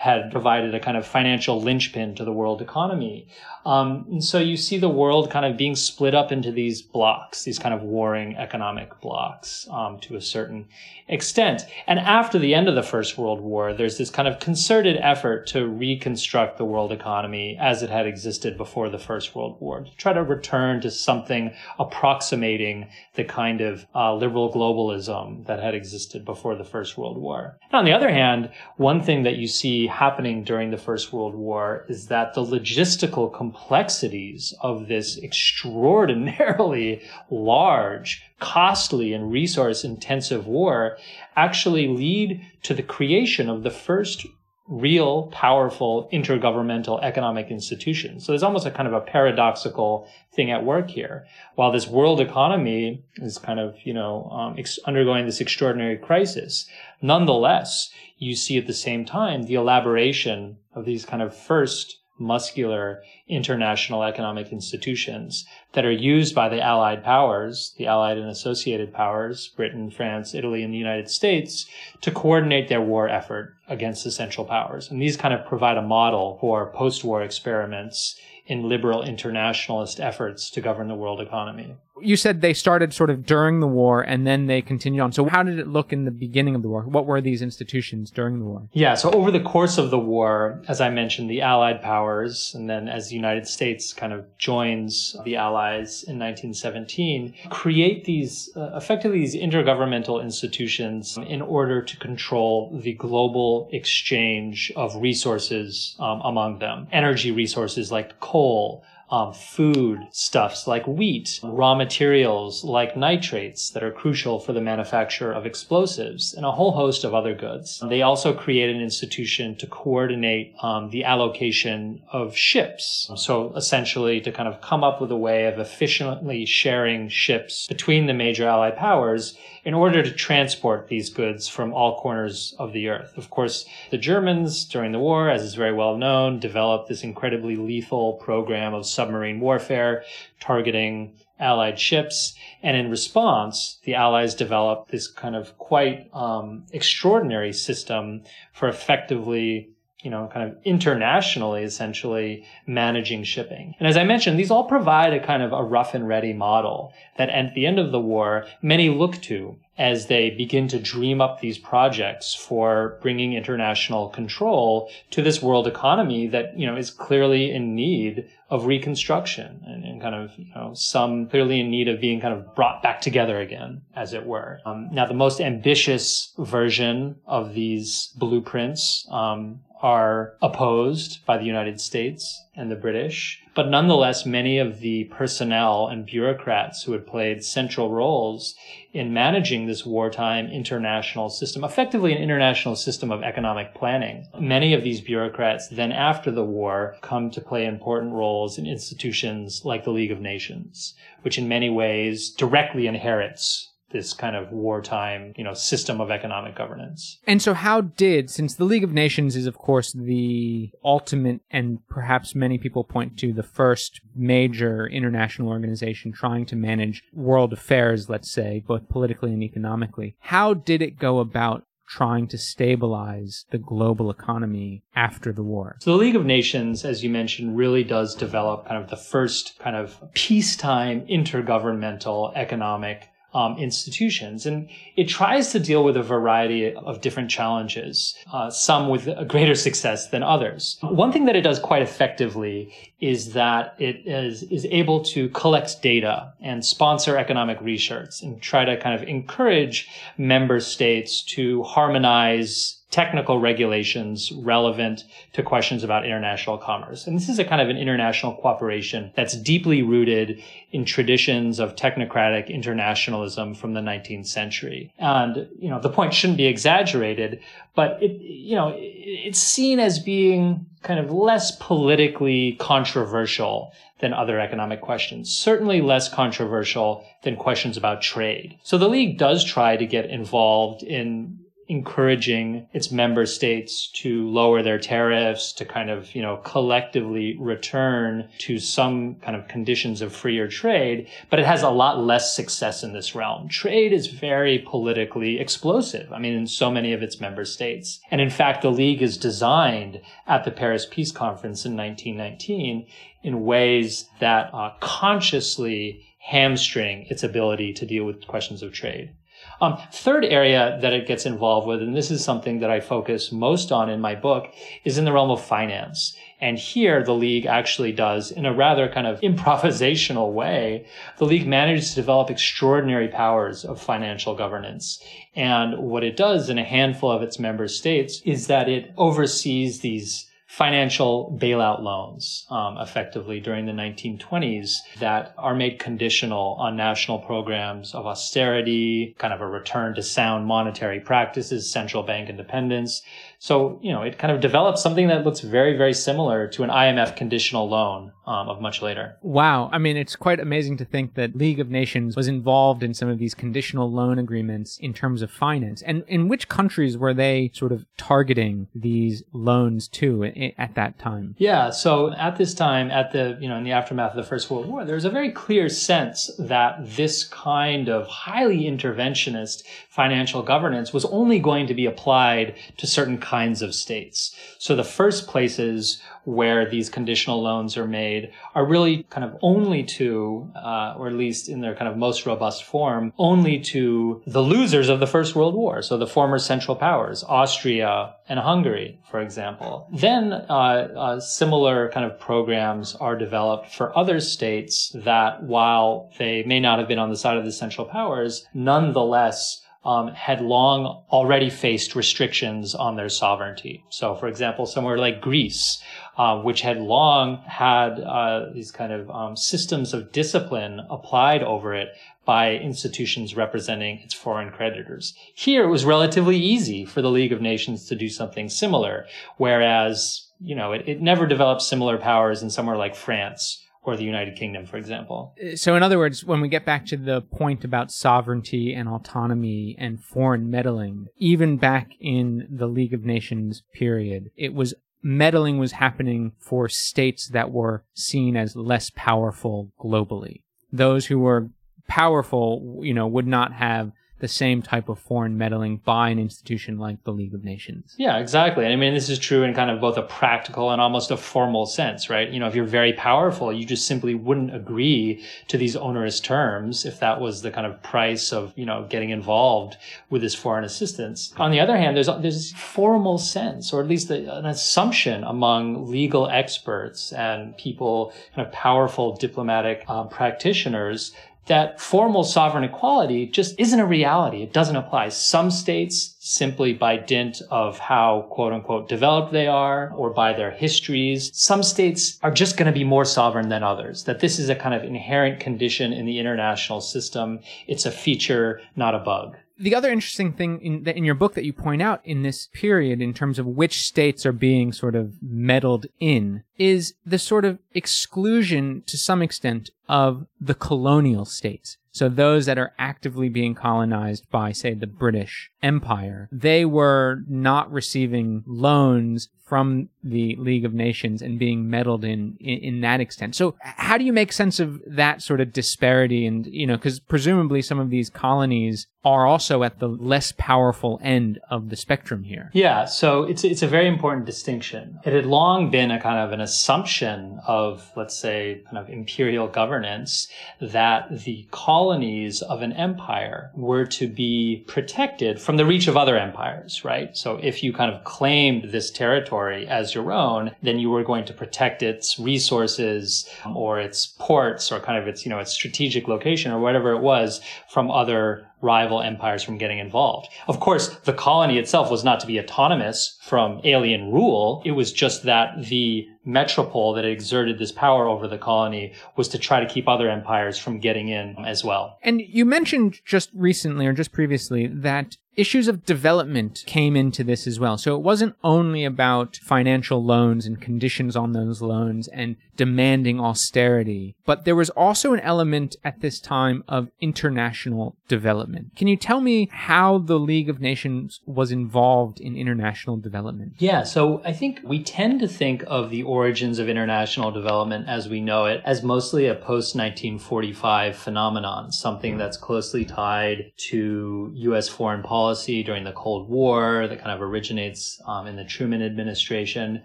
had 0.00 0.32
provided 0.32 0.74
a 0.74 0.80
kind 0.80 0.96
of 0.96 1.06
financial 1.06 1.60
linchpin 1.60 2.14
to 2.14 2.24
the 2.24 2.32
world 2.32 2.62
economy. 2.62 3.28
Um, 3.66 4.06
and 4.10 4.24
so 4.24 4.38
you 4.38 4.56
see 4.56 4.78
the 4.78 4.88
world 4.88 5.30
kind 5.30 5.44
of 5.44 5.58
being 5.58 5.76
split 5.76 6.14
up 6.14 6.32
into 6.32 6.50
these 6.50 6.80
blocks, 6.80 7.44
these 7.44 7.58
kind 7.58 7.74
of 7.74 7.82
warring 7.82 8.34
economic 8.36 8.98
blocks 9.02 9.68
um, 9.70 9.98
to 10.00 10.16
a 10.16 10.20
certain 10.22 10.68
extent. 11.06 11.66
And 11.86 11.98
after 11.98 12.38
the 12.38 12.54
end 12.54 12.66
of 12.66 12.76
the 12.76 12.82
First 12.82 13.18
World 13.18 13.42
War, 13.42 13.74
there's 13.74 13.98
this 13.98 14.08
kind 14.08 14.26
of 14.26 14.40
concerted 14.40 14.96
effort 15.02 15.46
to 15.48 15.66
reconstruct 15.66 16.56
the 16.56 16.64
world 16.64 16.92
economy 16.92 17.58
as 17.60 17.82
it 17.82 17.90
had 17.90 18.06
existed 18.06 18.56
before 18.56 18.88
the 18.88 18.98
First 18.98 19.34
World 19.34 19.60
War, 19.60 19.82
to 19.82 19.96
try 19.96 20.14
to 20.14 20.22
return 20.22 20.80
to 20.80 20.90
something 20.90 21.52
approximating 21.78 22.88
the 23.16 23.24
kind 23.24 23.60
of 23.60 23.84
uh, 23.94 24.14
liberal 24.14 24.50
globalism 24.50 25.44
that 25.46 25.62
had 25.62 25.74
existed 25.74 26.24
before 26.24 26.54
the 26.54 26.64
First 26.64 26.96
World 26.96 27.18
War. 27.18 27.58
And 27.64 27.74
on 27.74 27.84
the 27.84 27.92
other 27.92 28.10
hand, 28.10 28.50
one 28.78 29.02
thing 29.02 29.24
that 29.24 29.36
you 29.36 29.46
see 29.46 29.89
happening 29.90 30.44
during 30.44 30.70
the 30.70 30.78
First 30.78 31.12
World 31.12 31.34
War 31.34 31.84
is 31.88 32.06
that 32.06 32.34
the 32.34 32.40
logistical 32.40 33.32
complexities 33.32 34.54
of 34.60 34.88
this 34.88 35.18
extraordinarily 35.18 37.02
large, 37.30 38.22
costly, 38.38 39.12
and 39.12 39.30
resource 39.30 39.84
intensive 39.84 40.46
war 40.46 40.96
actually 41.36 41.88
lead 41.88 42.40
to 42.62 42.72
the 42.72 42.82
creation 42.82 43.50
of 43.50 43.62
the 43.62 43.70
first 43.70 44.26
real 44.70 45.24
powerful 45.32 46.08
intergovernmental 46.12 47.02
economic 47.02 47.50
institutions. 47.50 48.24
So 48.24 48.32
there's 48.32 48.44
almost 48.44 48.66
a 48.66 48.70
kind 48.70 48.86
of 48.86 48.94
a 48.94 49.00
paradoxical 49.00 50.08
thing 50.32 50.52
at 50.52 50.64
work 50.64 50.88
here. 50.88 51.26
While 51.56 51.72
this 51.72 51.88
world 51.88 52.20
economy 52.20 53.04
is 53.16 53.36
kind 53.36 53.58
of, 53.58 53.74
you 53.82 53.92
know, 53.92 54.30
um, 54.30 54.54
ex- 54.56 54.78
undergoing 54.86 55.26
this 55.26 55.40
extraordinary 55.40 55.96
crisis, 55.96 56.66
nonetheless, 57.02 57.90
you 58.16 58.36
see 58.36 58.58
at 58.58 58.68
the 58.68 58.72
same 58.72 59.04
time 59.04 59.42
the 59.42 59.54
elaboration 59.54 60.58
of 60.74 60.84
these 60.84 61.04
kind 61.04 61.20
of 61.20 61.36
first 61.36 61.99
muscular 62.20 63.02
international 63.26 64.02
economic 64.02 64.52
institutions 64.52 65.46
that 65.72 65.84
are 65.84 65.90
used 65.90 66.34
by 66.34 66.48
the 66.48 66.60
allied 66.60 67.02
powers, 67.02 67.74
the 67.78 67.86
allied 67.86 68.18
and 68.18 68.28
associated 68.28 68.92
powers, 68.92 69.48
Britain, 69.56 69.90
France, 69.90 70.34
Italy, 70.34 70.62
and 70.62 70.72
the 70.72 70.78
United 70.78 71.08
States, 71.08 71.66
to 72.02 72.10
coordinate 72.10 72.68
their 72.68 72.82
war 72.82 73.08
effort 73.08 73.56
against 73.68 74.04
the 74.04 74.10
Central 74.10 74.44
Powers. 74.44 74.90
And 74.90 75.00
these 75.00 75.16
kind 75.16 75.32
of 75.32 75.46
provide 75.46 75.76
a 75.76 75.82
model 75.82 76.38
for 76.40 76.70
post-war 76.72 77.22
experiments 77.22 78.20
in 78.46 78.68
liberal 78.68 79.02
internationalist 79.02 80.00
efforts 80.00 80.50
to 80.50 80.60
govern 80.60 80.88
the 80.88 80.94
world 80.94 81.20
economy 81.20 81.76
you 82.02 82.16
said 82.16 82.40
they 82.40 82.54
started 82.54 82.92
sort 82.92 83.10
of 83.10 83.24
during 83.24 83.60
the 83.60 83.66
war 83.66 84.02
and 84.02 84.26
then 84.26 84.46
they 84.46 84.62
continued 84.62 85.02
on. 85.02 85.12
So 85.12 85.24
how 85.26 85.42
did 85.42 85.58
it 85.58 85.66
look 85.66 85.92
in 85.92 86.04
the 86.04 86.10
beginning 86.10 86.54
of 86.54 86.62
the 86.62 86.68
war? 86.68 86.82
What 86.82 87.06
were 87.06 87.20
these 87.20 87.42
institutions 87.42 88.10
during 88.10 88.38
the 88.38 88.44
war? 88.44 88.68
Yeah, 88.72 88.94
so 88.94 89.10
over 89.12 89.30
the 89.30 89.40
course 89.40 89.78
of 89.78 89.90
the 89.90 89.98
war, 89.98 90.62
as 90.68 90.80
I 90.80 90.90
mentioned, 90.90 91.30
the 91.30 91.42
Allied 91.42 91.82
powers, 91.82 92.54
and 92.54 92.68
then 92.68 92.88
as 92.88 93.08
the 93.08 93.16
United 93.16 93.46
States 93.46 93.92
kind 93.92 94.12
of 94.12 94.26
joins 94.38 95.16
the 95.24 95.36
Allies 95.36 96.02
in 96.04 96.18
1917, 96.18 97.34
create 97.50 98.04
these 98.04 98.50
uh, 98.56 98.72
effectively 98.74 99.18
these 99.18 99.34
intergovernmental 99.34 100.22
institutions 100.22 101.18
in 101.26 101.42
order 101.42 101.82
to 101.82 101.96
control 101.98 102.70
the 102.82 102.92
global 102.94 103.68
exchange 103.72 104.72
of 104.76 104.94
resources 104.96 105.96
um, 105.98 106.20
among 106.24 106.58
them. 106.58 106.86
Energy 106.92 107.30
resources 107.30 107.92
like 107.92 108.18
coal, 108.20 108.84
um, 109.10 109.32
food 109.32 110.06
stuffs 110.12 110.66
like 110.66 110.86
wheat, 110.86 111.40
raw 111.42 111.74
materials 111.74 112.64
like 112.64 112.96
nitrates 112.96 113.70
that 113.70 113.82
are 113.82 113.90
crucial 113.90 114.38
for 114.38 114.52
the 114.52 114.60
manufacture 114.60 115.32
of 115.32 115.46
explosives, 115.46 116.34
and 116.34 116.46
a 116.46 116.52
whole 116.52 116.72
host 116.72 117.04
of 117.04 117.14
other 117.14 117.34
goods. 117.34 117.82
They 117.88 118.02
also 118.02 118.32
create 118.32 118.70
an 118.70 118.80
institution 118.80 119.56
to 119.56 119.66
coordinate 119.66 120.54
um, 120.62 120.90
the 120.90 121.04
allocation 121.04 122.02
of 122.12 122.36
ships. 122.36 123.10
So 123.16 123.52
essentially 123.56 124.20
to 124.20 124.32
kind 124.32 124.48
of 124.48 124.60
come 124.60 124.84
up 124.84 125.00
with 125.00 125.10
a 125.10 125.16
way 125.16 125.46
of 125.46 125.58
efficiently 125.58 126.44
sharing 126.46 127.08
ships 127.08 127.66
between 127.66 128.06
the 128.06 128.14
major 128.14 128.46
allied 128.46 128.76
powers 128.76 129.36
in 129.64 129.74
order 129.74 130.02
to 130.02 130.10
transport 130.10 130.88
these 130.88 131.10
goods 131.10 131.48
from 131.48 131.72
all 131.72 132.00
corners 132.00 132.54
of 132.58 132.72
the 132.72 132.88
earth. 132.88 133.16
Of 133.16 133.30
course, 133.30 133.66
the 133.90 133.98
Germans 133.98 134.64
during 134.64 134.92
the 134.92 134.98
war, 134.98 135.28
as 135.28 135.42
is 135.42 135.54
very 135.54 135.72
well 135.72 135.96
known, 135.96 136.38
developed 136.38 136.88
this 136.88 137.02
incredibly 137.02 137.56
lethal 137.56 138.14
program 138.14 138.72
of 138.72 138.86
submarine 139.00 139.40
warfare 139.40 140.04
targeting 140.40 141.14
Allied 141.38 141.80
ships. 141.80 142.34
And 142.62 142.76
in 142.76 142.90
response, 142.90 143.78
the 143.84 143.94
Allies 143.94 144.34
developed 144.34 144.90
this 144.90 145.08
kind 145.08 145.34
of 145.34 145.56
quite 145.56 146.10
um, 146.12 146.66
extraordinary 146.70 147.54
system 147.54 148.24
for 148.52 148.68
effectively 148.68 149.70
you 150.02 150.10
know, 150.10 150.30
kind 150.32 150.50
of 150.50 150.56
internationally, 150.64 151.62
essentially 151.62 152.44
managing 152.66 153.24
shipping. 153.24 153.74
And 153.78 153.88
as 153.88 153.96
I 153.96 154.04
mentioned, 154.04 154.38
these 154.38 154.50
all 154.50 154.64
provide 154.64 155.12
a 155.12 155.24
kind 155.24 155.42
of 155.42 155.52
a 155.52 155.62
rough 155.62 155.94
and 155.94 156.06
ready 156.06 156.32
model 156.32 156.92
that 157.18 157.30
at 157.30 157.54
the 157.54 157.66
end 157.66 157.78
of 157.78 157.92
the 157.92 158.00
war, 158.00 158.46
many 158.62 158.88
look 158.88 159.20
to 159.22 159.56
as 159.80 160.08
they 160.08 160.28
begin 160.28 160.68
to 160.68 160.78
dream 160.78 161.22
up 161.22 161.40
these 161.40 161.56
projects 161.56 162.34
for 162.34 162.98
bringing 163.00 163.32
international 163.32 164.10
control 164.10 164.90
to 165.10 165.22
this 165.22 165.40
world 165.40 165.66
economy 165.66 166.26
that, 166.26 166.58
you 166.58 166.66
know, 166.66 166.76
is 166.76 166.90
clearly 166.90 167.50
in 167.50 167.74
need 167.74 168.28
of 168.50 168.66
reconstruction 168.66 169.62
and, 169.66 169.84
and 169.84 170.02
kind 170.02 170.14
of, 170.14 170.32
you 170.36 170.52
know, 170.54 170.74
some 170.74 171.26
clearly 171.28 171.60
in 171.60 171.70
need 171.70 171.88
of 171.88 171.98
being 171.98 172.20
kind 172.20 172.34
of 172.34 172.54
brought 172.54 172.82
back 172.82 173.00
together 173.00 173.40
again, 173.40 173.80
as 173.96 174.12
it 174.12 174.26
were. 174.26 174.60
Um, 174.66 174.90
now, 174.92 175.06
the 175.06 175.14
most 175.14 175.40
ambitious 175.40 176.34
version 176.36 177.16
of 177.26 177.54
these 177.54 178.12
blueprints, 178.18 179.08
um, 179.10 179.60
are 179.82 180.34
opposed 180.42 181.24
by 181.24 181.38
the 181.38 181.44
United 181.44 181.80
States 181.80 182.44
and 182.54 182.70
the 182.70 182.76
British. 182.76 183.42
But 183.54 183.68
nonetheless, 183.68 184.26
many 184.26 184.58
of 184.58 184.80
the 184.80 185.04
personnel 185.04 185.88
and 185.88 186.06
bureaucrats 186.06 186.82
who 186.82 186.92
had 186.92 187.06
played 187.06 187.42
central 187.42 187.90
roles 187.90 188.54
in 188.92 189.12
managing 189.12 189.66
this 189.66 189.86
wartime 189.86 190.48
international 190.48 191.30
system, 191.30 191.64
effectively 191.64 192.12
an 192.12 192.22
international 192.22 192.76
system 192.76 193.10
of 193.10 193.22
economic 193.22 193.74
planning, 193.74 194.26
many 194.38 194.74
of 194.74 194.84
these 194.84 195.00
bureaucrats 195.00 195.68
then 195.68 195.92
after 195.92 196.30
the 196.30 196.44
war 196.44 196.96
come 197.00 197.30
to 197.30 197.40
play 197.40 197.64
important 197.64 198.12
roles 198.12 198.58
in 198.58 198.66
institutions 198.66 199.64
like 199.64 199.84
the 199.84 199.90
League 199.90 200.12
of 200.12 200.20
Nations, 200.20 200.94
which 201.22 201.38
in 201.38 201.48
many 201.48 201.70
ways 201.70 202.30
directly 202.30 202.86
inherits 202.86 203.69
this 203.90 204.12
kind 204.12 204.36
of 204.36 204.50
wartime, 204.52 205.32
you 205.36 205.44
know, 205.44 205.54
system 205.54 206.00
of 206.00 206.10
economic 206.10 206.56
governance. 206.56 207.18
And 207.26 207.42
so 207.42 207.54
how 207.54 207.80
did, 207.80 208.30
since 208.30 208.54
the 208.54 208.64
League 208.64 208.84
of 208.84 208.92
Nations 208.92 209.36
is 209.36 209.46
of 209.46 209.58
course 209.58 209.92
the 209.92 210.70
ultimate 210.84 211.40
and 211.50 211.86
perhaps 211.88 212.34
many 212.34 212.58
people 212.58 212.84
point 212.84 213.18
to 213.18 213.32
the 213.32 213.42
first 213.42 214.00
major 214.14 214.86
international 214.86 215.48
organization 215.48 216.12
trying 216.12 216.46
to 216.46 216.56
manage 216.56 217.02
world 217.12 217.52
affairs, 217.52 218.08
let's 218.08 218.30
say, 218.30 218.62
both 218.66 218.88
politically 218.88 219.32
and 219.32 219.42
economically, 219.42 220.16
how 220.20 220.54
did 220.54 220.82
it 220.82 220.98
go 220.98 221.18
about 221.18 221.64
trying 221.90 222.28
to 222.28 222.38
stabilize 222.38 223.46
the 223.50 223.58
global 223.58 224.10
economy 224.10 224.84
after 224.94 225.32
the 225.32 225.42
war. 225.42 225.76
So 225.80 225.90
the 225.90 225.96
League 225.96 226.14
of 226.14 226.24
Nations, 226.24 226.84
as 226.84 227.02
you 227.02 227.10
mentioned, 227.10 227.56
really 227.56 227.82
does 227.82 228.14
develop 228.14 228.68
kind 228.68 228.80
of 228.80 228.90
the 228.90 228.96
first 228.96 229.58
kind 229.58 229.74
of 229.74 230.00
peacetime 230.14 231.04
intergovernmental 231.08 232.32
economic 232.36 233.08
um, 233.34 233.56
institutions. 233.58 234.46
And 234.46 234.68
it 234.96 235.08
tries 235.08 235.52
to 235.52 235.60
deal 235.60 235.84
with 235.84 235.96
a 235.96 236.02
variety 236.02 236.74
of 236.74 237.00
different 237.00 237.30
challenges, 237.30 238.14
uh, 238.32 238.50
some 238.50 238.88
with 238.88 239.06
a 239.06 239.24
greater 239.24 239.54
success 239.54 240.08
than 240.08 240.22
others. 240.22 240.76
One 240.80 241.12
thing 241.12 241.26
that 241.26 241.36
it 241.36 241.42
does 241.42 241.58
quite 241.58 241.82
effectively 241.82 242.74
is 243.00 243.32
that 243.32 243.74
it 243.78 244.06
is, 244.06 244.42
is 244.44 244.66
able 244.66 245.02
to 245.04 245.28
collect 245.30 245.80
data 245.82 246.32
and 246.40 246.64
sponsor 246.64 247.16
economic 247.16 247.60
research 247.60 248.22
and 248.22 248.40
try 248.42 248.64
to 248.64 248.76
kind 248.76 249.00
of 249.00 249.08
encourage 249.08 249.88
member 250.18 250.60
states 250.60 251.22
to 251.22 251.62
harmonize 251.62 252.79
technical 252.90 253.38
regulations 253.38 254.32
relevant 254.32 255.04
to 255.32 255.42
questions 255.42 255.84
about 255.84 256.04
international 256.04 256.58
commerce. 256.58 257.06
And 257.06 257.16
this 257.16 257.28
is 257.28 257.38
a 257.38 257.44
kind 257.44 257.62
of 257.62 257.68
an 257.68 257.76
international 257.76 258.34
cooperation 258.34 259.12
that's 259.14 259.36
deeply 259.36 259.82
rooted 259.82 260.42
in 260.72 260.84
traditions 260.84 261.60
of 261.60 261.76
technocratic 261.76 262.48
internationalism 262.48 263.54
from 263.54 263.74
the 263.74 263.80
19th 263.80 264.26
century. 264.26 264.92
And, 264.98 265.48
you 265.58 265.70
know, 265.70 265.80
the 265.80 265.88
point 265.88 266.14
shouldn't 266.14 266.36
be 266.36 266.46
exaggerated, 266.46 267.40
but 267.76 268.02
it, 268.02 268.20
you 268.20 268.56
know, 268.56 268.74
it's 268.76 269.38
seen 269.38 269.78
as 269.78 270.00
being 270.00 270.66
kind 270.82 270.98
of 270.98 271.12
less 271.12 271.56
politically 271.60 272.56
controversial 272.58 273.72
than 274.00 274.12
other 274.12 274.40
economic 274.40 274.80
questions. 274.80 275.30
Certainly 275.30 275.82
less 275.82 276.12
controversial 276.12 277.04
than 277.22 277.36
questions 277.36 277.76
about 277.76 278.02
trade. 278.02 278.58
So 278.62 278.78
the 278.78 278.88
League 278.88 279.18
does 279.18 279.44
try 279.44 279.76
to 279.76 279.86
get 279.86 280.06
involved 280.06 280.82
in 280.82 281.38
encouraging 281.70 282.66
its 282.72 282.90
member 282.90 283.24
states 283.24 283.86
to 283.92 284.28
lower 284.28 284.60
their 284.60 284.78
tariffs, 284.78 285.52
to 285.52 285.64
kind 285.64 285.88
of, 285.88 286.12
you 286.16 286.20
know, 286.20 286.36
collectively 286.38 287.36
return 287.38 288.28
to 288.38 288.58
some 288.58 289.14
kind 289.16 289.36
of 289.36 289.46
conditions 289.46 290.02
of 290.02 290.12
freer 290.12 290.48
trade, 290.48 291.08
but 291.30 291.38
it 291.38 291.46
has 291.46 291.62
a 291.62 291.70
lot 291.70 292.00
less 292.00 292.34
success 292.34 292.82
in 292.82 292.92
this 292.92 293.14
realm. 293.14 293.48
Trade 293.48 293.92
is 293.92 294.08
very 294.08 294.58
politically 294.58 295.38
explosive. 295.38 296.12
I 296.12 296.18
mean, 296.18 296.34
in 296.34 296.48
so 296.48 296.72
many 296.72 296.92
of 296.92 297.04
its 297.04 297.20
member 297.20 297.44
states. 297.44 298.00
And 298.10 298.20
in 298.20 298.30
fact, 298.30 298.62
the 298.62 298.72
League 298.72 299.00
is 299.00 299.16
designed 299.16 300.00
at 300.26 300.44
the 300.44 300.50
Paris 300.50 300.88
Peace 300.90 301.12
Conference 301.12 301.64
in 301.64 301.76
1919 301.76 302.84
in 303.22 303.44
ways 303.44 304.08
that 304.18 304.52
uh, 304.52 304.72
consciously 304.80 306.04
hamstring 306.18 307.06
its 307.10 307.22
ability 307.22 307.72
to 307.74 307.86
deal 307.86 308.04
with 308.04 308.26
questions 308.26 308.60
of 308.60 308.72
trade. 308.72 309.12
Um, 309.60 309.76
third 309.92 310.24
area 310.24 310.78
that 310.80 310.94
it 310.94 311.06
gets 311.06 311.26
involved 311.26 311.66
with, 311.66 311.82
and 311.82 311.94
this 311.94 312.10
is 312.10 312.24
something 312.24 312.60
that 312.60 312.70
I 312.70 312.80
focus 312.80 313.30
most 313.30 313.70
on 313.70 313.90
in 313.90 314.00
my 314.00 314.14
book, 314.14 314.46
is 314.84 314.96
in 314.96 315.04
the 315.04 315.12
realm 315.12 315.30
of 315.30 315.44
finance. 315.44 316.16
And 316.40 316.58
here 316.58 317.02
the 317.04 317.14
league 317.14 317.44
actually 317.44 317.92
does, 317.92 318.30
in 318.30 318.46
a 318.46 318.54
rather 318.54 318.88
kind 318.88 319.06
of 319.06 319.20
improvisational 319.22 320.32
way, 320.32 320.86
the 321.18 321.26
league 321.26 321.46
manages 321.46 321.90
to 321.90 321.96
develop 321.96 322.30
extraordinary 322.30 323.08
powers 323.08 323.64
of 323.64 323.82
financial 323.82 324.34
governance. 324.34 325.02
And 325.36 325.78
what 325.78 326.04
it 326.04 326.16
does 326.16 326.48
in 326.48 326.58
a 326.58 326.64
handful 326.64 327.10
of 327.10 327.22
its 327.22 327.38
member 327.38 327.68
states 327.68 328.22
is 328.24 328.46
that 328.46 328.68
it 328.68 328.92
oversees 328.96 329.80
these 329.80 330.29
financial 330.50 331.38
bailout 331.40 331.80
loans, 331.80 332.44
um, 332.50 332.76
effectively 332.78 333.38
during 333.38 333.66
the 333.66 333.72
1920s 333.72 334.78
that 334.98 335.32
are 335.38 335.54
made 335.54 335.78
conditional 335.78 336.56
on 336.58 336.76
national 336.76 337.20
programs 337.20 337.94
of 337.94 338.04
austerity, 338.04 339.14
kind 339.16 339.32
of 339.32 339.40
a 339.40 339.46
return 339.46 339.94
to 339.94 340.02
sound 340.02 340.44
monetary 340.44 340.98
practices, 340.98 341.70
central 341.70 342.02
bank 342.02 342.28
independence, 342.28 343.00
so, 343.42 343.80
you 343.82 343.90
know, 343.90 344.02
it 344.02 344.18
kind 344.18 344.34
of 344.34 344.42
develops 344.42 344.82
something 344.82 345.08
that 345.08 345.24
looks 345.24 345.40
very, 345.40 345.74
very 345.74 345.94
similar 345.94 346.46
to 346.48 346.62
an 346.62 346.68
IMF 346.68 347.16
conditional 347.16 347.70
loan 347.70 348.12
um, 348.26 348.50
of 348.50 348.60
much 348.60 348.82
later. 348.82 349.16
Wow. 349.22 349.70
I 349.72 349.78
mean, 349.78 349.96
it's 349.96 350.14
quite 350.14 350.38
amazing 350.38 350.76
to 350.76 350.84
think 350.84 351.14
that 351.14 351.34
League 351.34 351.58
of 351.58 351.70
Nations 351.70 352.16
was 352.16 352.28
involved 352.28 352.82
in 352.82 352.92
some 352.92 353.08
of 353.08 353.18
these 353.18 353.34
conditional 353.34 353.90
loan 353.90 354.18
agreements 354.18 354.76
in 354.76 354.92
terms 354.92 355.22
of 355.22 355.30
finance. 355.30 355.80
And 355.80 356.04
in 356.06 356.28
which 356.28 356.48
countries 356.50 356.98
were 356.98 357.14
they 357.14 357.50
sort 357.54 357.72
of 357.72 357.86
targeting 357.96 358.68
these 358.74 359.22
loans 359.32 359.88
to 359.88 360.22
at 360.58 360.74
that 360.74 360.98
time? 360.98 361.34
Yeah. 361.38 361.70
So 361.70 362.12
at 362.12 362.36
this 362.36 362.54
time, 362.54 362.90
at 362.90 363.12
the, 363.12 363.38
you 363.40 363.48
know, 363.48 363.56
in 363.56 363.64
the 363.64 363.72
aftermath 363.72 364.10
of 364.10 364.16
the 364.16 364.28
First 364.28 364.50
World 364.50 364.66
War, 364.66 364.84
there 364.84 364.94
was 364.94 365.04
a 365.04 365.10
very 365.10 365.30
clear 365.30 365.68
sense 365.68 366.30
that 366.38 366.78
this 366.96 367.24
kind 367.24 367.88
of 367.88 368.06
highly 368.06 368.62
interventionist 368.62 369.62
financial 369.88 370.42
governance 370.42 370.92
was 370.92 371.04
only 371.06 371.38
going 371.38 371.66
to 371.66 371.74
be 371.74 371.86
applied 371.86 372.54
to 372.78 372.86
certain 372.86 373.18
kinds 373.18 373.62
of 373.62 373.74
states. 373.74 374.34
So 374.58 374.76
the 374.76 374.84
first 374.84 375.26
places 375.26 376.02
where 376.24 376.68
these 376.68 376.88
conditional 376.90 377.42
loans 377.42 377.76
are 377.76 377.86
made 377.86 378.32
are 378.54 378.64
really 378.64 379.04
kind 379.04 379.24
of 379.24 379.36
only 379.42 379.82
to, 379.82 380.50
uh, 380.54 380.94
or 380.96 381.08
at 381.08 381.14
least 381.14 381.48
in 381.48 381.60
their 381.60 381.74
kind 381.74 381.88
of 381.88 381.96
most 381.96 382.26
robust 382.26 382.64
form, 382.64 383.12
only 383.18 383.58
to 383.58 384.22
the 384.26 384.42
losers 384.42 384.88
of 384.88 385.00
the 385.00 385.06
First 385.06 385.34
World 385.34 385.54
War. 385.54 385.82
So 385.82 385.96
the 385.96 386.06
former 386.06 386.38
Central 386.38 386.76
Powers, 386.76 387.24
Austria 387.24 388.14
and 388.28 388.38
Hungary, 388.38 389.00
for 389.10 389.20
example. 389.20 389.88
Then 389.92 390.29
uh, 390.32 390.88
uh, 390.96 391.20
similar 391.20 391.90
kind 391.90 392.04
of 392.04 392.18
programs 392.18 392.94
are 392.96 393.16
developed 393.16 393.74
for 393.74 393.96
other 393.96 394.20
states 394.20 394.90
that, 394.94 395.42
while 395.42 396.10
they 396.18 396.42
may 396.44 396.60
not 396.60 396.78
have 396.78 396.88
been 396.88 396.98
on 396.98 397.10
the 397.10 397.16
side 397.16 397.36
of 397.36 397.44
the 397.44 397.52
Central 397.52 397.86
Powers, 397.86 398.46
nonetheless 398.54 399.62
um, 399.84 400.08
had 400.08 400.42
long 400.42 401.04
already 401.10 401.48
faced 401.48 401.96
restrictions 401.96 402.74
on 402.74 402.96
their 402.96 403.08
sovereignty. 403.08 403.82
So, 403.88 404.14
for 404.14 404.28
example, 404.28 404.66
somewhere 404.66 404.98
like 404.98 405.22
Greece, 405.22 405.82
uh, 406.18 406.40
which 406.42 406.60
had 406.60 406.78
long 406.78 407.42
had 407.46 407.98
uh, 408.00 408.52
these 408.52 408.70
kind 408.70 408.92
of 408.92 409.10
um, 409.10 409.36
systems 409.36 409.94
of 409.94 410.12
discipline 410.12 410.80
applied 410.90 411.42
over 411.42 411.74
it 411.74 411.88
by 412.30 412.52
institutions 412.52 413.34
representing 413.34 413.98
its 414.04 414.14
foreign 414.14 414.52
creditors. 414.52 415.14
Here, 415.34 415.64
it 415.64 415.68
was 415.68 415.84
relatively 415.84 416.36
easy 416.36 416.84
for 416.84 417.02
the 417.02 417.10
League 417.10 417.32
of 417.32 417.40
Nations 417.40 417.86
to 417.86 417.96
do 417.96 418.08
something 418.08 418.48
similar, 418.48 419.06
whereas 419.38 420.28
you 420.38 420.54
know 420.54 420.70
it, 420.70 420.84
it 420.86 421.02
never 421.02 421.26
developed 421.26 421.60
similar 421.60 421.98
powers 421.98 422.40
in 422.40 422.48
somewhere 422.48 422.76
like 422.76 422.94
France 422.94 423.60
or 423.82 423.96
the 423.96 424.04
United 424.04 424.36
Kingdom, 424.36 424.64
for 424.64 424.76
example. 424.76 425.34
So, 425.56 425.74
in 425.74 425.82
other 425.82 425.98
words, 425.98 426.22
when 426.22 426.40
we 426.40 426.48
get 426.48 426.64
back 426.64 426.86
to 426.86 426.96
the 426.96 427.20
point 427.20 427.64
about 427.64 427.90
sovereignty 427.90 428.74
and 428.74 428.88
autonomy 428.88 429.74
and 429.76 430.00
foreign 430.00 430.48
meddling, 430.48 431.08
even 431.16 431.56
back 431.56 431.94
in 431.98 432.46
the 432.48 432.68
League 432.68 432.94
of 432.94 433.04
Nations 433.04 433.64
period, 433.74 434.30
it 434.36 434.54
was 434.54 434.72
meddling 435.02 435.58
was 435.58 435.72
happening 435.72 436.30
for 436.38 436.68
states 436.68 437.26
that 437.30 437.50
were 437.50 437.82
seen 437.92 438.36
as 438.36 438.54
less 438.54 438.92
powerful 438.94 439.72
globally. 439.80 440.42
Those 440.72 441.06
who 441.06 441.18
were 441.18 441.50
powerful, 441.90 442.78
you 442.82 442.94
know, 442.94 443.08
would 443.08 443.26
not 443.26 443.52
have 443.52 443.90
the 444.20 444.28
same 444.28 444.62
type 444.62 444.88
of 444.88 444.98
foreign 444.98 445.36
meddling 445.36 445.78
by 445.78 446.10
an 446.10 446.18
institution 446.18 446.78
like 446.78 447.02
the 447.04 447.10
League 447.10 447.34
of 447.34 447.42
Nations. 447.42 447.94
Yeah, 447.98 448.18
exactly. 448.18 448.66
I 448.66 448.76
mean, 448.76 448.94
this 448.94 449.08
is 449.08 449.18
true 449.18 449.42
in 449.42 449.54
kind 449.54 449.70
of 449.70 449.80
both 449.80 449.96
a 449.96 450.02
practical 450.02 450.70
and 450.70 450.80
almost 450.80 451.10
a 451.10 451.16
formal 451.16 451.66
sense, 451.66 452.08
right? 452.08 452.30
You 452.30 452.38
know, 452.38 452.46
if 452.46 452.54
you're 452.54 452.64
very 452.66 452.92
powerful, 452.92 453.52
you 453.52 453.64
just 453.64 453.86
simply 453.86 454.14
wouldn't 454.14 454.54
agree 454.54 455.24
to 455.48 455.56
these 455.56 455.74
onerous 455.74 456.20
terms 456.20 456.84
if 456.84 457.00
that 457.00 457.20
was 457.20 457.42
the 457.42 457.50
kind 457.50 457.66
of 457.66 457.82
price 457.82 458.32
of, 458.32 458.52
you 458.56 458.66
know, 458.66 458.86
getting 458.88 459.10
involved 459.10 459.76
with 460.10 460.22
this 460.22 460.34
foreign 460.34 460.64
assistance. 460.64 461.32
On 461.38 461.50
the 461.50 461.60
other 461.60 461.76
hand, 461.76 461.96
there's, 461.96 462.06
there's 462.06 462.22
this 462.22 462.52
formal 462.52 463.16
sense, 463.16 463.72
or 463.72 463.80
at 463.80 463.88
least 463.88 464.10
an 464.10 464.46
assumption 464.46 465.24
among 465.24 465.90
legal 465.90 466.28
experts 466.28 467.12
and 467.14 467.56
people, 467.56 468.12
kind 468.34 468.46
of 468.46 468.52
powerful 468.52 469.16
diplomatic 469.16 469.88
um, 469.88 470.10
practitioners 470.10 471.14
that 471.50 471.80
formal 471.80 472.22
sovereign 472.22 472.62
equality 472.62 473.26
just 473.26 473.58
isn't 473.58 473.80
a 473.80 473.84
reality. 473.84 474.40
It 474.40 474.52
doesn't 474.52 474.76
apply. 474.76 475.08
Some 475.08 475.50
states 475.50 476.14
simply 476.20 476.72
by 476.72 476.96
dint 476.96 477.42
of 477.50 477.76
how 477.76 478.28
quote 478.30 478.52
unquote 478.52 478.88
developed 478.88 479.32
they 479.32 479.48
are 479.48 479.92
or 479.96 480.10
by 480.10 480.32
their 480.32 480.52
histories. 480.52 481.28
Some 481.34 481.64
states 481.64 482.20
are 482.22 482.30
just 482.30 482.56
going 482.56 482.72
to 482.72 482.78
be 482.78 482.84
more 482.84 483.04
sovereign 483.04 483.48
than 483.48 483.64
others, 483.64 484.04
that 484.04 484.20
this 484.20 484.38
is 484.38 484.48
a 484.48 484.54
kind 484.54 484.76
of 484.76 484.84
inherent 484.84 485.40
condition 485.40 485.92
in 485.92 486.06
the 486.06 486.20
international 486.20 486.80
system. 486.80 487.40
It's 487.66 487.84
a 487.84 487.90
feature, 487.90 488.60
not 488.76 488.94
a 488.94 489.00
bug 489.00 489.36
the 489.60 489.74
other 489.74 489.90
interesting 489.90 490.32
thing 490.32 490.58
in, 490.62 490.88
in 490.88 491.04
your 491.04 491.14
book 491.14 491.34
that 491.34 491.44
you 491.44 491.52
point 491.52 491.82
out 491.82 492.00
in 492.02 492.22
this 492.22 492.48
period 492.54 493.02
in 493.02 493.12
terms 493.12 493.38
of 493.38 493.46
which 493.46 493.82
states 493.82 494.24
are 494.24 494.32
being 494.32 494.72
sort 494.72 494.94
of 494.94 495.22
meddled 495.22 495.84
in 496.00 496.42
is 496.60 496.92
the 497.06 497.18
sort 497.18 497.46
of 497.46 497.58
exclusion 497.72 498.82
to 498.84 498.98
some 498.98 499.22
extent 499.22 499.70
of 499.88 500.26
the 500.38 500.54
colonial 500.54 501.24
states. 501.24 501.78
So 501.90 502.10
those 502.10 502.44
that 502.46 502.58
are 502.58 502.72
actively 502.78 503.30
being 503.30 503.54
colonized 503.54 504.30
by, 504.30 504.52
say, 504.52 504.74
the 504.74 504.86
British 504.86 505.50
Empire, 505.62 506.28
they 506.30 506.66
were 506.66 507.22
not 507.26 507.72
receiving 507.72 508.44
loans 508.46 509.30
from 509.50 509.88
the 510.04 510.36
League 510.36 510.64
of 510.64 510.72
Nations 510.72 511.20
and 511.20 511.36
being 511.36 511.68
meddled 511.68 512.04
in, 512.04 512.36
in, 512.38 512.58
in 512.58 512.80
that 512.82 513.00
extent. 513.00 513.34
So 513.34 513.56
how 513.60 513.98
do 513.98 514.04
you 514.04 514.12
make 514.12 514.32
sense 514.32 514.60
of 514.60 514.80
that 514.86 515.22
sort 515.22 515.40
of 515.40 515.52
disparity? 515.52 516.24
And, 516.24 516.46
you 516.46 516.68
know, 516.68 516.76
because 516.76 517.00
presumably 517.00 517.60
some 517.60 517.80
of 517.80 517.90
these 517.90 518.10
colonies 518.10 518.86
are 519.04 519.26
also 519.26 519.64
at 519.64 519.80
the 519.80 519.88
less 519.88 520.32
powerful 520.38 521.00
end 521.02 521.40
of 521.50 521.68
the 521.68 521.74
spectrum 521.74 522.22
here. 522.22 522.50
Yeah. 522.52 522.84
So 522.84 523.24
it's, 523.24 523.42
it's 523.42 523.64
a 523.64 523.66
very 523.66 523.88
important 523.88 524.24
distinction. 524.24 525.00
It 525.04 525.12
had 525.12 525.26
long 525.26 525.68
been 525.68 525.90
a 525.90 526.00
kind 526.00 526.20
of 526.20 526.30
an 526.30 526.40
assumption 526.50 527.40
of, 527.46 527.92
let's 527.94 528.16
say, 528.16 528.60
kind 528.64 528.78
of 528.78 528.88
imperial 528.90 529.46
governance 529.46 530.26
that 530.60 531.20
the 531.24 531.46
colonies 531.52 532.42
of 532.42 532.60
an 532.60 532.72
empire 532.72 533.52
were 533.54 533.86
to 533.86 534.08
be 534.08 534.64
protected 534.66 535.40
from 535.40 535.56
the 535.56 535.64
reach 535.64 535.86
of 535.86 535.96
other 535.96 536.16
empires, 536.18 536.84
right? 536.84 537.16
So 537.16 537.38
if 537.40 537.62
you 537.62 537.72
kind 537.72 537.94
of 537.94 538.02
claimed 538.02 538.72
this 538.72 538.90
territory 538.90 539.68
as 539.68 539.94
your 539.94 540.10
own, 540.10 540.50
then 540.60 540.80
you 540.80 540.90
were 540.90 541.04
going 541.04 541.24
to 541.26 541.32
protect 541.32 541.84
its 541.84 542.18
resources 542.18 543.28
um, 543.44 543.56
or 543.56 543.78
its 543.78 544.08
ports 544.18 544.72
or 544.72 544.80
kind 544.80 544.98
of 544.98 545.06
its, 545.06 545.24
you 545.24 545.30
know, 545.30 545.38
its 545.38 545.52
strategic 545.52 546.08
location 546.08 546.50
or 546.50 546.58
whatever 546.58 546.90
it 546.90 547.00
was 547.00 547.40
from 547.68 547.92
other 547.92 548.49
rival 548.62 549.00
empires 549.00 549.42
from 549.42 549.58
getting 549.58 549.78
involved. 549.78 550.28
Of 550.48 550.60
course, 550.60 550.88
the 551.04 551.12
colony 551.12 551.58
itself 551.58 551.90
was 551.90 552.04
not 552.04 552.20
to 552.20 552.26
be 552.26 552.38
autonomous 552.38 553.18
from 553.22 553.60
alien 553.64 554.12
rule. 554.12 554.62
It 554.64 554.72
was 554.72 554.92
just 554.92 555.24
that 555.24 555.66
the 555.66 556.06
metropole 556.24 556.92
that 556.94 557.04
exerted 557.04 557.58
this 557.58 557.72
power 557.72 558.06
over 558.06 558.28
the 558.28 558.38
colony 558.38 558.92
was 559.16 559.28
to 559.28 559.38
try 559.38 559.60
to 559.60 559.66
keep 559.66 559.88
other 559.88 560.10
empires 560.10 560.58
from 560.58 560.78
getting 560.78 561.08
in 561.08 561.36
as 561.44 561.64
well. 561.64 561.98
And 562.02 562.20
you 562.20 562.44
mentioned 562.44 563.00
just 563.04 563.30
recently 563.34 563.86
or 563.86 563.92
just 563.92 564.12
previously 564.12 564.66
that 564.66 565.16
issues 565.36 565.68
of 565.68 565.84
development 565.86 566.64
came 566.66 566.96
into 566.96 567.24
this 567.24 567.46
as 567.46 567.60
well. 567.60 567.78
So 567.78 567.94
it 567.94 568.02
wasn't 568.02 568.36
only 568.42 568.84
about 568.84 569.36
financial 569.36 570.04
loans 570.04 570.46
and 570.46 570.60
conditions 570.60 571.16
on 571.16 571.32
those 571.32 571.62
loans 571.62 572.08
and 572.08 572.36
demanding 572.56 573.18
austerity, 573.18 574.16
but 574.26 574.44
there 574.44 574.56
was 574.56 574.68
also 574.70 575.14
an 575.14 575.20
element 575.20 575.76
at 575.82 576.00
this 576.00 576.20
time 576.20 576.62
of 576.68 576.90
international 577.00 577.96
development. 578.06 578.76
Can 578.76 578.86
you 578.86 578.96
tell 578.96 579.20
me 579.20 579.48
how 579.50 579.98
the 579.98 580.18
League 580.18 580.50
of 580.50 580.60
Nations 580.60 581.20
was 581.24 581.52
involved 581.52 582.20
in 582.20 582.36
international 582.36 582.98
development? 582.98 583.54
Yeah, 583.58 583.84
so 583.84 584.20
I 584.24 584.32
think 584.32 584.60
we 584.62 584.82
tend 584.82 585.20
to 585.20 585.28
think 585.28 585.64
of 585.66 585.88
the 585.88 586.02
origins 586.02 586.58
of 586.58 586.68
international 586.68 587.30
development 587.30 587.88
as 587.88 588.08
we 588.08 588.20
know 588.20 588.44
it 588.44 588.60
as 588.64 588.82
mostly 588.82 589.26
a 589.26 589.34
post 589.34 589.74
1945 589.74 590.96
phenomenon, 590.96 591.72
something 591.72 592.18
that's 592.18 592.36
closely 592.36 592.84
tied 592.84 593.52
to 593.70 594.32
US 594.34 594.68
foreign 594.68 595.02
policy 595.02 595.19
policy 595.20 595.62
during 595.62 595.84
the 595.84 595.92
Cold 595.92 596.30
War 596.30 596.88
that 596.88 596.98
kind 597.02 597.10
of 597.10 597.20
originates 597.20 598.00
um, 598.06 598.26
in 598.26 598.36
the 598.36 598.44
Truman 598.44 598.82
administration. 598.82 599.82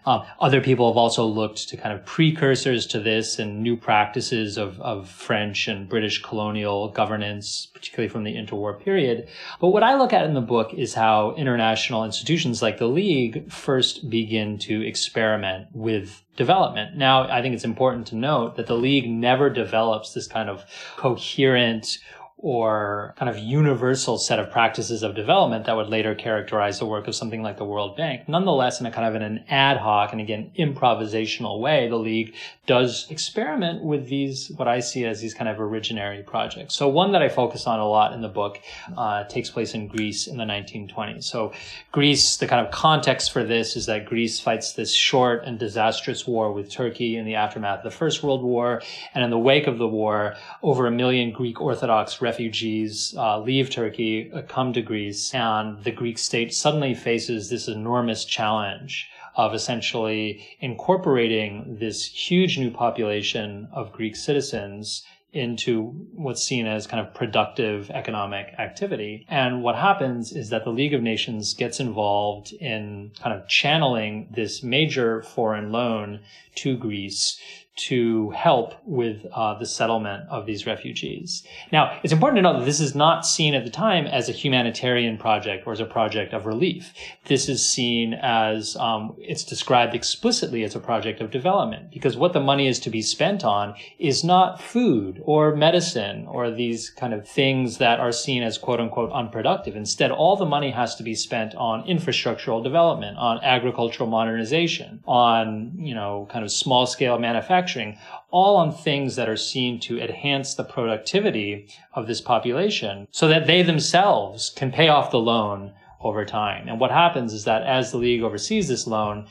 Um, 0.05 0.23
other 0.39 0.61
people 0.61 0.89
have 0.89 0.97
also 0.97 1.25
looked 1.25 1.67
to 1.69 1.75
kind 1.75 1.93
of 1.93 2.05
precursors 2.05 2.85
to 2.87 2.99
this 3.01 3.37
and 3.37 3.61
new 3.61 3.75
practices 3.75 4.57
of, 4.57 4.79
of 4.79 5.09
French 5.09 5.67
and 5.67 5.89
British 5.89 6.21
colonial 6.21 6.89
governance, 7.01 7.67
particularly 7.73 8.07
from 8.07 8.23
the 8.23 8.33
interwar 8.33 8.73
period. 8.87 9.27
But 9.59 9.69
what 9.69 9.83
I 9.83 9.95
look 9.97 10.13
at 10.13 10.23
in 10.25 10.35
the 10.35 10.47
book 10.55 10.73
is 10.73 10.93
how 10.93 11.35
international 11.35 12.05
institutions 12.05 12.61
like 12.61 12.77
the 12.77 12.87
League 12.87 13.51
first 13.51 14.09
begin 14.09 14.57
to 14.59 14.87
experiment 14.87 15.67
with 15.73 16.23
development. 16.35 16.97
Now, 16.97 17.29
I 17.29 17.41
think 17.41 17.55
it's 17.55 17.63
important 17.63 18.07
to 18.07 18.15
note 18.15 18.55
that 18.55 18.67
the 18.67 18.75
League 18.75 19.09
never 19.09 19.49
develops 19.49 20.13
this 20.13 20.27
kind 20.27 20.49
of 20.49 20.65
coherent 20.97 21.97
or 22.37 23.13
kind 23.17 23.29
of 23.29 23.37
universal 23.37 24.17
set 24.17 24.39
of 24.39 24.51
practices 24.51 25.03
of 25.03 25.15
development 25.15 25.65
that 25.65 25.75
would 25.75 25.87
later 25.87 26.13
characterize 26.13 26.79
the 26.79 26.85
work 26.85 27.07
of 27.07 27.15
something 27.15 27.41
like 27.41 27.57
the 27.57 27.65
World 27.65 27.95
Bank. 27.95 28.27
Nonetheless, 28.27 28.79
in 28.79 28.85
a 28.85 28.91
kind 28.91 29.07
of 29.07 29.21
an 29.21 29.45
ad 29.49 29.77
hoc 29.77 30.11
and 30.11 30.19
again, 30.19 30.51
improvisational 30.59 31.59
way, 31.59 31.87
the 31.87 31.95
League 31.95 32.35
does 32.67 33.07
experiment 33.09 33.83
with 33.83 34.09
these, 34.09 34.51
what 34.57 34.67
I 34.67 34.81
see 34.81 35.05
as 35.05 35.21
these 35.21 35.33
kind 35.33 35.49
of 35.49 35.57
originary 35.57 36.25
projects. 36.25 36.75
So 36.75 36.89
one 36.89 37.13
that 37.13 37.21
I 37.21 37.29
focus 37.29 37.67
on 37.67 37.79
a 37.79 37.87
lot 37.87 38.13
in 38.13 38.21
the 38.21 38.27
book 38.27 38.59
uh, 38.97 39.23
takes 39.23 39.49
place 39.49 39.73
in 39.73 39.87
Greece 39.87 40.27
in 40.27 40.37
the 40.37 40.43
1920s. 40.43 41.23
So 41.23 41.53
Greece, 41.93 42.37
the 42.37 42.47
kind 42.47 42.65
of 42.65 42.71
context 42.73 43.31
for 43.31 43.43
this 43.45 43.77
is 43.77 43.85
that 43.85 44.05
Greece 44.05 44.41
fights 44.41 44.73
this 44.73 44.93
short 44.93 45.43
and 45.45 45.57
disastrous 45.57 46.27
war 46.27 46.51
with 46.51 46.69
Turkey 46.69 47.15
in 47.15 47.25
the 47.25 47.35
aftermath 47.35 47.79
of 47.79 47.83
the 47.85 47.97
First 47.97 48.23
World 48.23 48.43
War. 48.43 48.81
And 49.13 49.23
in 49.23 49.29
the 49.29 49.39
wake 49.39 49.67
of 49.67 49.77
the 49.77 49.87
war, 49.87 50.35
over 50.61 50.85
a 50.85 50.91
million 50.91 51.31
Greek 51.31 51.61
Orthodox 51.61 52.21
refugees 52.25 53.13
uh, 53.17 53.39
leave 53.39 53.69
Turkey, 53.69 54.31
uh, 54.31 54.41
come 54.41 54.73
to 54.73 54.81
Greece, 54.81 55.33
and 55.33 55.83
the 55.83 55.91
Greek 55.91 56.17
state 56.17 56.53
suddenly 56.53 56.93
faces 56.93 57.49
this 57.49 57.67
enormous 57.67 58.25
challenge 58.25 59.07
of 59.35 59.53
essentially 59.53 60.25
incorporating 60.59 61.77
this 61.79 62.05
huge 62.05 62.57
new 62.57 62.71
population 62.71 63.67
of 63.71 63.91
Greek 63.91 64.15
citizens 64.15 65.03
into 65.35 65.89
what's 66.15 66.41
seen 66.41 66.65
as 66.65 66.87
kind 66.87 67.05
of 67.05 67.13
productive 67.13 67.91
economic 67.91 68.47
activity. 68.57 69.25
And 69.27 69.61
what 69.61 69.75
happens 69.75 70.31
is 70.31 70.49
that 70.49 70.63
the 70.63 70.71
League 70.79 70.93
of 70.93 71.03
Nations 71.03 71.53
gets 71.53 71.81
involved 71.81 72.53
in 72.53 73.11
kind 73.21 73.37
of 73.37 73.47
channeling 73.47 74.29
this 74.31 74.63
major 74.63 75.21
foreign 75.21 75.73
loan 75.73 76.21
to 76.55 76.77
Greece 76.77 77.37
to 77.75 78.29
help 78.29 78.73
with 78.85 79.25
uh, 79.33 79.57
the 79.59 79.65
settlement 79.65 80.23
of 80.29 80.45
these 80.45 80.65
refugees. 80.65 81.43
Now, 81.73 81.99
it's 82.03 82.13
important 82.13 82.37
to 82.37 82.41
note 82.41 82.59
that 82.59 82.65
this 82.65 82.79
is 82.79 82.95
not 82.95 83.25
seen 83.25 83.53
at 83.53 83.65
the 83.65 83.69
time 83.69 84.07
as 84.07 84.29
a 84.29 84.31
humanitarian 84.31 85.17
project 85.17 85.67
or 85.67 85.73
as 85.73 85.81
a 85.81 85.85
project 85.85 86.33
of 86.33 86.45
relief. 86.45 86.93
This 87.25 87.49
is 87.49 87.65
seen 87.65 88.13
as 88.13 88.77
um, 88.77 89.15
it's 89.19 89.43
described 89.43 89.93
explicitly 89.93 90.63
as 90.63 90.73
a 90.73 90.79
project 90.79 91.19
of 91.19 91.31
development 91.31 91.91
because 91.91 92.15
what 92.15 92.31
the 92.31 92.39
money 92.39 92.67
is 92.67 92.79
to 92.79 92.89
be 92.89 93.01
spent 93.01 93.43
on 93.43 93.75
is 93.99 94.23
not 94.23 94.61
food 94.61 95.21
or 95.25 95.53
medicine 95.53 96.27
or 96.27 96.51
these 96.51 96.89
kind 96.89 97.13
of 97.13 97.27
things 97.27 97.77
that 97.79 97.99
are 97.99 98.13
seen 98.13 98.41
as 98.41 98.57
quote 98.57 98.79
unquote 98.79 99.11
unproductive. 99.11 99.75
Instead, 99.75 100.11
all 100.11 100.37
the 100.37 100.45
money 100.45 100.71
has 100.71 100.95
to 100.95 101.03
be 101.03 101.13
spent 101.13 101.53
on 101.55 101.83
infrastructural 101.83 102.63
development, 102.63 103.17
on 103.17 103.43
agricultural 103.43 104.09
modernization, 104.09 105.03
on, 105.05 105.73
you 105.77 105.93
know, 105.93 106.25
kind 106.31 106.45
of 106.45 106.51
small 106.51 106.85
scale 106.85 107.19
manufacturing 107.19 107.64
manufacturing, 107.65 107.97
all 108.29 108.57
on 108.57 108.71
things 108.71 109.15
that 109.15 109.29
are 109.29 109.37
seen 109.37 109.79
to 109.79 109.99
enhance 109.99 110.53
the 110.55 110.63
productivity 110.63 111.67
of 111.93 112.07
this 112.07 112.21
population 112.21 113.07
so 113.11 113.27
that 113.27 113.47
they 113.47 113.63
themselves 113.63 114.51
can 114.55 114.71
pay 114.71 114.87
off 114.87 115.11
the 115.11 115.19
loan 115.19 115.73
over 116.01 116.25
time. 116.25 116.67
And 116.67 116.79
what 116.79 116.91
happens 116.91 117.33
is 117.33 117.45
that 117.45 117.63
as 117.63 117.91
the 117.91 117.97
league 117.97 118.21
oversees 118.21 118.67
this 118.67 118.85
loan, 118.85 119.27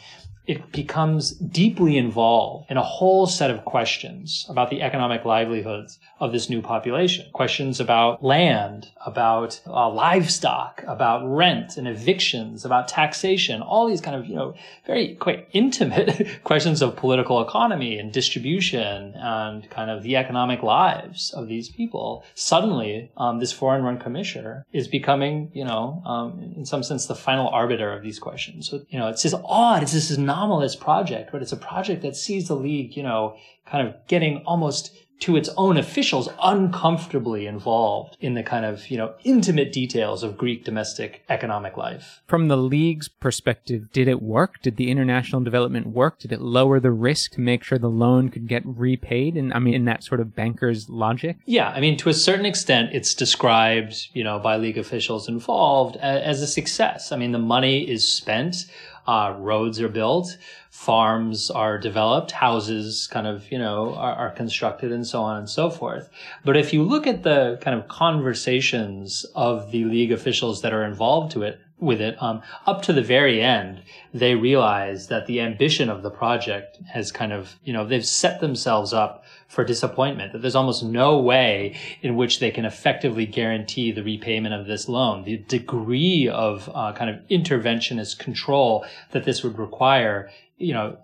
it 0.46 0.72
becomes 0.72 1.33
deeply 1.33 1.96
involved 1.96 2.70
in 2.70 2.76
a 2.76 2.83
whole 2.83 3.26
set 3.26 3.50
of 3.50 3.64
questions 3.64 4.44
about 4.48 4.68
the 4.68 4.83
economic 4.83 5.24
livelihoods 5.24 5.98
of 6.20 6.33
this 6.33 6.50
new 6.50 6.61
population. 6.61 7.26
Questions 7.33 7.80
about 7.80 8.22
land, 8.22 8.90
about 9.07 9.61
uh, 9.66 9.88
livestock, 9.88 10.83
about 10.87 11.24
rent 11.24 11.76
and 11.76 11.88
evictions, 11.88 12.64
about 12.64 12.88
taxation, 12.88 13.62
all 13.62 13.88
these 13.88 14.02
kind 14.02 14.16
of, 14.16 14.26
you 14.26 14.35
know, 14.35 14.54
very 14.87 15.14
quite 15.14 15.48
intimate 15.52 16.28
questions 16.44 16.83
of 16.83 16.94
political 16.94 17.40
economy 17.42 17.98
and 17.98 18.12
distribution 18.12 19.14
and 19.16 19.68
kind 19.70 19.90
of 19.90 20.02
the 20.02 20.16
economic 20.16 20.62
lives 20.62 21.33
of 21.33 21.48
these 21.48 21.70
people. 21.70 22.22
Suddenly, 22.35 23.11
um, 23.16 23.38
this 23.38 23.52
foreign 23.52 23.83
run 23.83 23.98
commissioner 23.98 24.66
is 24.72 24.88
becoming, 24.88 25.50
you 25.54 25.64
know, 25.64 26.02
um, 26.04 26.52
in 26.54 26.66
some 26.66 26.83
sense, 26.83 27.07
the 27.07 27.14
final 27.14 27.48
arbiter 27.48 27.92
of 27.92 28.02
these 28.02 28.18
questions. 28.18 28.68
So, 28.68 28.85
you 28.90 28.98
know, 28.98 29.09
it's 29.09 29.22
just 29.22 29.35
odd. 29.44 29.83
It's 29.83 29.92
this 29.92 30.11
anomalous 30.34 30.76
project, 30.76 31.30
but 31.32 31.42
it's 31.42 31.52
a 31.52 31.56
project 31.56 32.02
that 32.02 32.16
sees 32.16 32.48
the 32.48 32.56
league, 32.56 32.96
you 32.96 33.02
know, 33.02 33.36
kind 33.66 33.86
of 33.86 33.94
getting 34.08 34.38
almost 34.46 34.90
to 35.20 35.36
its 35.36 35.48
own 35.56 35.76
officials 35.76 36.28
uncomfortably 36.42 37.46
involved 37.46 38.16
in 38.20 38.34
the 38.34 38.42
kind 38.42 38.64
of, 38.64 38.90
you 38.90 38.98
know, 38.98 39.14
intimate 39.22 39.72
details 39.72 40.22
of 40.24 40.36
Greek 40.36 40.64
domestic 40.64 41.24
economic 41.28 41.76
life. 41.76 42.20
From 42.26 42.48
the 42.48 42.56
league's 42.56 43.08
perspective, 43.08 43.92
did 43.92 44.08
it 44.08 44.20
work? 44.20 44.60
Did 44.60 44.76
the 44.76 44.90
international 44.90 45.40
development 45.40 45.86
work? 45.86 46.18
Did 46.18 46.32
it 46.32 46.40
lower 46.40 46.80
the 46.80 46.90
risk 46.90 47.32
to 47.32 47.40
make 47.40 47.62
sure 47.62 47.78
the 47.78 47.88
loan 47.88 48.28
could 48.28 48.48
get 48.48 48.62
repaid? 48.66 49.36
And 49.36 49.54
I 49.54 49.60
mean, 49.60 49.74
in 49.74 49.84
that 49.84 50.02
sort 50.02 50.20
of 50.20 50.34
banker's 50.34 50.90
logic? 50.90 51.38
Yeah. 51.46 51.68
I 51.68 51.80
mean, 51.80 51.96
to 51.98 52.08
a 52.08 52.14
certain 52.14 52.44
extent, 52.44 52.90
it's 52.92 53.14
described, 53.14 54.08
you 54.12 54.24
know, 54.24 54.40
by 54.40 54.56
league 54.56 54.78
officials 54.78 55.28
involved 55.28 55.96
uh, 55.96 56.00
as 56.00 56.42
a 56.42 56.46
success. 56.46 57.12
I 57.12 57.16
mean, 57.16 57.30
the 57.32 57.38
money 57.38 57.88
is 57.88 58.06
spent. 58.06 58.66
Uh, 59.06 59.34
roads 59.38 59.80
are 59.80 59.88
built 59.88 60.36
farms 60.74 61.52
are 61.52 61.78
developed, 61.78 62.32
houses 62.32 63.06
kind 63.06 63.28
of, 63.28 63.50
you 63.50 63.56
know, 63.56 63.94
are, 63.94 64.12
are, 64.14 64.30
constructed 64.30 64.90
and 64.90 65.06
so 65.06 65.22
on 65.22 65.36
and 65.36 65.48
so 65.48 65.70
forth. 65.70 66.10
But 66.44 66.56
if 66.56 66.72
you 66.72 66.82
look 66.82 67.06
at 67.06 67.22
the 67.22 67.58
kind 67.60 67.78
of 67.78 67.86
conversations 67.86 69.24
of 69.36 69.70
the 69.70 69.84
league 69.84 70.10
officials 70.10 70.62
that 70.62 70.72
are 70.72 70.82
involved 70.82 71.30
to 71.32 71.42
it, 71.42 71.60
with 71.78 72.00
it. 72.00 72.20
Um, 72.22 72.42
up 72.66 72.82
to 72.82 72.92
the 72.92 73.02
very 73.02 73.42
end, 73.42 73.82
they 74.12 74.34
realize 74.34 75.08
that 75.08 75.26
the 75.26 75.40
ambition 75.40 75.90
of 75.90 76.02
the 76.02 76.10
project 76.10 76.78
has 76.86 77.12
kind 77.12 77.32
of, 77.32 77.56
you 77.64 77.72
know, 77.72 77.84
they've 77.84 78.06
set 78.06 78.40
themselves 78.40 78.92
up 78.92 79.23
for 79.54 79.64
disappointment, 79.64 80.32
that 80.32 80.42
there's 80.42 80.56
almost 80.56 80.82
no 80.82 81.18
way 81.18 81.78
in 82.02 82.16
which 82.16 82.40
they 82.40 82.50
can 82.50 82.64
effectively 82.64 83.24
guarantee 83.24 83.92
the 83.92 84.02
repayment 84.02 84.54
of 84.54 84.66
this 84.66 84.88
loan. 84.88 85.24
The 85.24 85.38
degree 85.38 86.28
of 86.28 86.68
uh, 86.74 86.92
kind 86.92 87.08
of 87.08 87.16
interventionist 87.28 88.18
control 88.18 88.84
that 89.12 89.24
this 89.24 89.42
would 89.44 89.58
require, 89.58 90.30
you 90.58 90.74
know, 90.74 90.98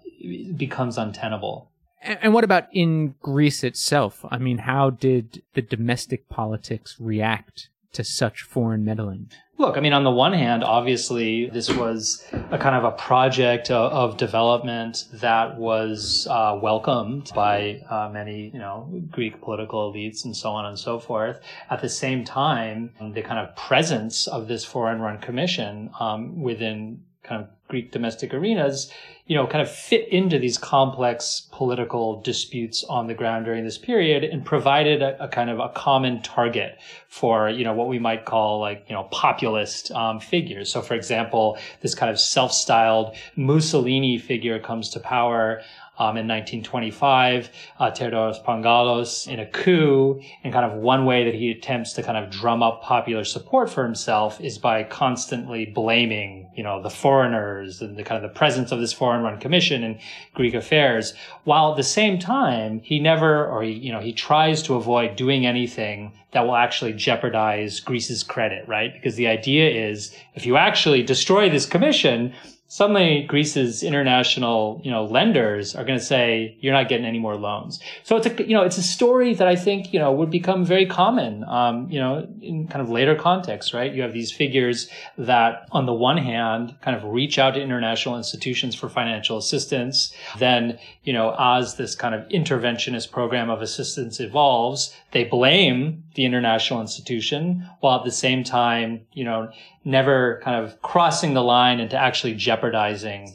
becomes 0.56 0.98
untenable. 0.98 1.70
And 2.02 2.32
what 2.32 2.44
about 2.44 2.66
in 2.72 3.14
Greece 3.20 3.62
itself? 3.62 4.24
I 4.30 4.38
mean, 4.38 4.58
how 4.58 4.90
did 4.90 5.42
the 5.54 5.62
domestic 5.62 6.28
politics 6.28 6.96
react 6.98 7.68
to 7.92 8.02
such 8.04 8.42
foreign 8.42 8.84
meddling? 8.84 9.30
Look, 9.60 9.76
I 9.76 9.80
mean, 9.80 9.92
on 9.92 10.04
the 10.04 10.10
one 10.10 10.32
hand, 10.32 10.64
obviously, 10.64 11.50
this 11.50 11.70
was 11.70 12.24
a 12.50 12.56
kind 12.56 12.74
of 12.74 12.84
a 12.84 12.92
project 12.92 13.70
of, 13.70 13.92
of 13.92 14.16
development 14.16 15.04
that 15.12 15.58
was 15.58 16.26
uh, 16.30 16.58
welcomed 16.62 17.30
by 17.34 17.82
uh, 17.90 18.08
many, 18.10 18.48
you 18.54 18.58
know, 18.58 18.88
Greek 19.10 19.42
political 19.42 19.92
elites 19.92 20.24
and 20.24 20.34
so 20.34 20.48
on 20.48 20.64
and 20.64 20.78
so 20.78 20.98
forth. 20.98 21.40
At 21.68 21.82
the 21.82 21.90
same 21.90 22.24
time, 22.24 22.94
the 23.12 23.20
kind 23.20 23.38
of 23.38 23.54
presence 23.54 24.26
of 24.26 24.48
this 24.48 24.64
foreign-run 24.64 25.18
commission 25.18 25.90
um, 26.00 26.40
within 26.40 27.02
kind 27.22 27.42
of 27.42 27.50
Greek 27.70 27.90
domestic 27.92 28.34
arenas, 28.34 28.92
you 29.26 29.36
know, 29.36 29.46
kind 29.46 29.62
of 29.62 29.70
fit 29.70 30.08
into 30.08 30.38
these 30.38 30.58
complex 30.58 31.48
political 31.52 32.20
disputes 32.20 32.84
on 32.84 33.06
the 33.06 33.14
ground 33.14 33.44
during 33.44 33.64
this 33.64 33.78
period 33.78 34.24
and 34.24 34.44
provided 34.44 35.00
a, 35.00 35.24
a 35.24 35.28
kind 35.28 35.48
of 35.48 35.60
a 35.60 35.68
common 35.68 36.20
target 36.20 36.78
for, 37.08 37.48
you 37.48 37.64
know, 37.64 37.72
what 37.72 37.88
we 37.88 37.98
might 37.98 38.24
call 38.24 38.60
like, 38.60 38.84
you 38.88 38.94
know, 38.94 39.04
populist 39.04 39.92
um, 39.92 40.20
figures. 40.20 40.70
So, 40.70 40.82
for 40.82 40.94
example, 40.94 41.56
this 41.80 41.94
kind 41.94 42.10
of 42.10 42.18
self-styled 42.20 43.16
Mussolini 43.36 44.18
figure 44.18 44.58
comes 44.58 44.90
to 44.90 45.00
power 45.00 45.62
um, 46.00 46.16
in 46.16 46.26
1925, 46.26 47.50
uh, 47.78 47.90
Pangalos 47.90 49.28
in 49.28 49.38
a 49.38 49.46
coup. 49.46 50.20
And 50.42 50.52
kind 50.52 50.64
of 50.64 50.80
one 50.80 51.04
way 51.04 51.24
that 51.24 51.34
he 51.34 51.50
attempts 51.50 51.92
to 51.92 52.02
kind 52.02 52.16
of 52.16 52.30
drum 52.30 52.62
up 52.62 52.82
popular 52.82 53.22
support 53.22 53.68
for 53.68 53.84
himself 53.84 54.40
is 54.40 54.56
by 54.56 54.82
constantly 54.82 55.66
blaming, 55.66 56.49
you 56.60 56.64
know, 56.64 56.82
the 56.82 56.90
foreigners 56.90 57.80
and 57.80 57.96
the 57.96 58.02
kind 58.02 58.22
of 58.22 58.30
the 58.30 58.38
presence 58.38 58.70
of 58.70 58.80
this 58.80 58.92
foreign 58.92 59.22
run 59.22 59.40
commission 59.40 59.82
in 59.82 59.98
Greek 60.34 60.52
affairs. 60.52 61.14
While 61.44 61.70
at 61.70 61.78
the 61.78 61.82
same 61.82 62.18
time, 62.18 62.80
he 62.80 62.98
never, 62.98 63.46
or 63.46 63.62
he, 63.62 63.72
you 63.72 63.90
know, 63.90 64.00
he 64.00 64.12
tries 64.12 64.62
to 64.64 64.74
avoid 64.74 65.16
doing 65.16 65.46
anything 65.46 66.12
that 66.32 66.42
will 66.42 66.56
actually 66.56 66.92
jeopardize 66.92 67.80
Greece's 67.80 68.22
credit, 68.22 68.68
right? 68.68 68.92
Because 68.92 69.14
the 69.14 69.26
idea 69.26 69.70
is 69.70 70.14
if 70.34 70.44
you 70.44 70.58
actually 70.58 71.02
destroy 71.02 71.48
this 71.48 71.64
commission, 71.64 72.34
suddenly 72.70 73.24
Greece's 73.24 73.82
international, 73.82 74.80
you 74.84 74.92
know, 74.92 75.04
lenders 75.04 75.74
are 75.74 75.84
going 75.84 75.98
to 75.98 76.04
say 76.04 76.56
you're 76.60 76.72
not 76.72 76.88
getting 76.88 77.04
any 77.04 77.18
more 77.18 77.34
loans. 77.34 77.80
So 78.04 78.16
it's 78.16 78.26
a, 78.26 78.46
you 78.46 78.54
know, 78.54 78.62
it's 78.62 78.78
a 78.78 78.82
story 78.82 79.34
that 79.34 79.48
I 79.48 79.56
think, 79.56 79.92
you 79.92 79.98
know, 79.98 80.12
would 80.12 80.30
become 80.30 80.64
very 80.64 80.86
common, 80.86 81.42
um, 81.48 81.90
you 81.90 81.98
know, 81.98 82.28
in 82.40 82.68
kind 82.68 82.80
of 82.80 82.88
later 82.88 83.16
contexts, 83.16 83.74
right? 83.74 83.92
You 83.92 84.02
have 84.02 84.12
these 84.12 84.30
figures 84.30 84.88
that 85.18 85.66
on 85.72 85.86
the 85.86 85.92
one 85.92 86.16
hand 86.16 86.76
kind 86.80 86.96
of 86.96 87.02
reach 87.02 87.40
out 87.40 87.54
to 87.54 87.60
international 87.60 88.16
institutions 88.16 88.76
for 88.76 88.88
financial 88.88 89.36
assistance. 89.36 90.14
Then, 90.38 90.78
you 91.02 91.12
know, 91.12 91.34
as 91.40 91.74
this 91.74 91.96
kind 91.96 92.14
of 92.14 92.28
interventionist 92.28 93.10
program 93.10 93.50
of 93.50 93.62
assistance 93.62 94.20
evolves, 94.20 94.94
they 95.10 95.24
blame 95.24 96.04
the 96.14 96.24
international 96.24 96.80
institution 96.80 97.68
while 97.80 97.98
at 97.98 98.04
the 98.04 98.12
same 98.12 98.44
time, 98.44 99.00
you 99.12 99.24
know, 99.24 99.50
never 99.84 100.40
kind 100.44 100.62
of 100.62 100.80
crossing 100.82 101.34
the 101.34 101.42
line 101.42 101.80
into 101.80 101.96
actually 101.96 102.34
jeopardizing 102.34 102.59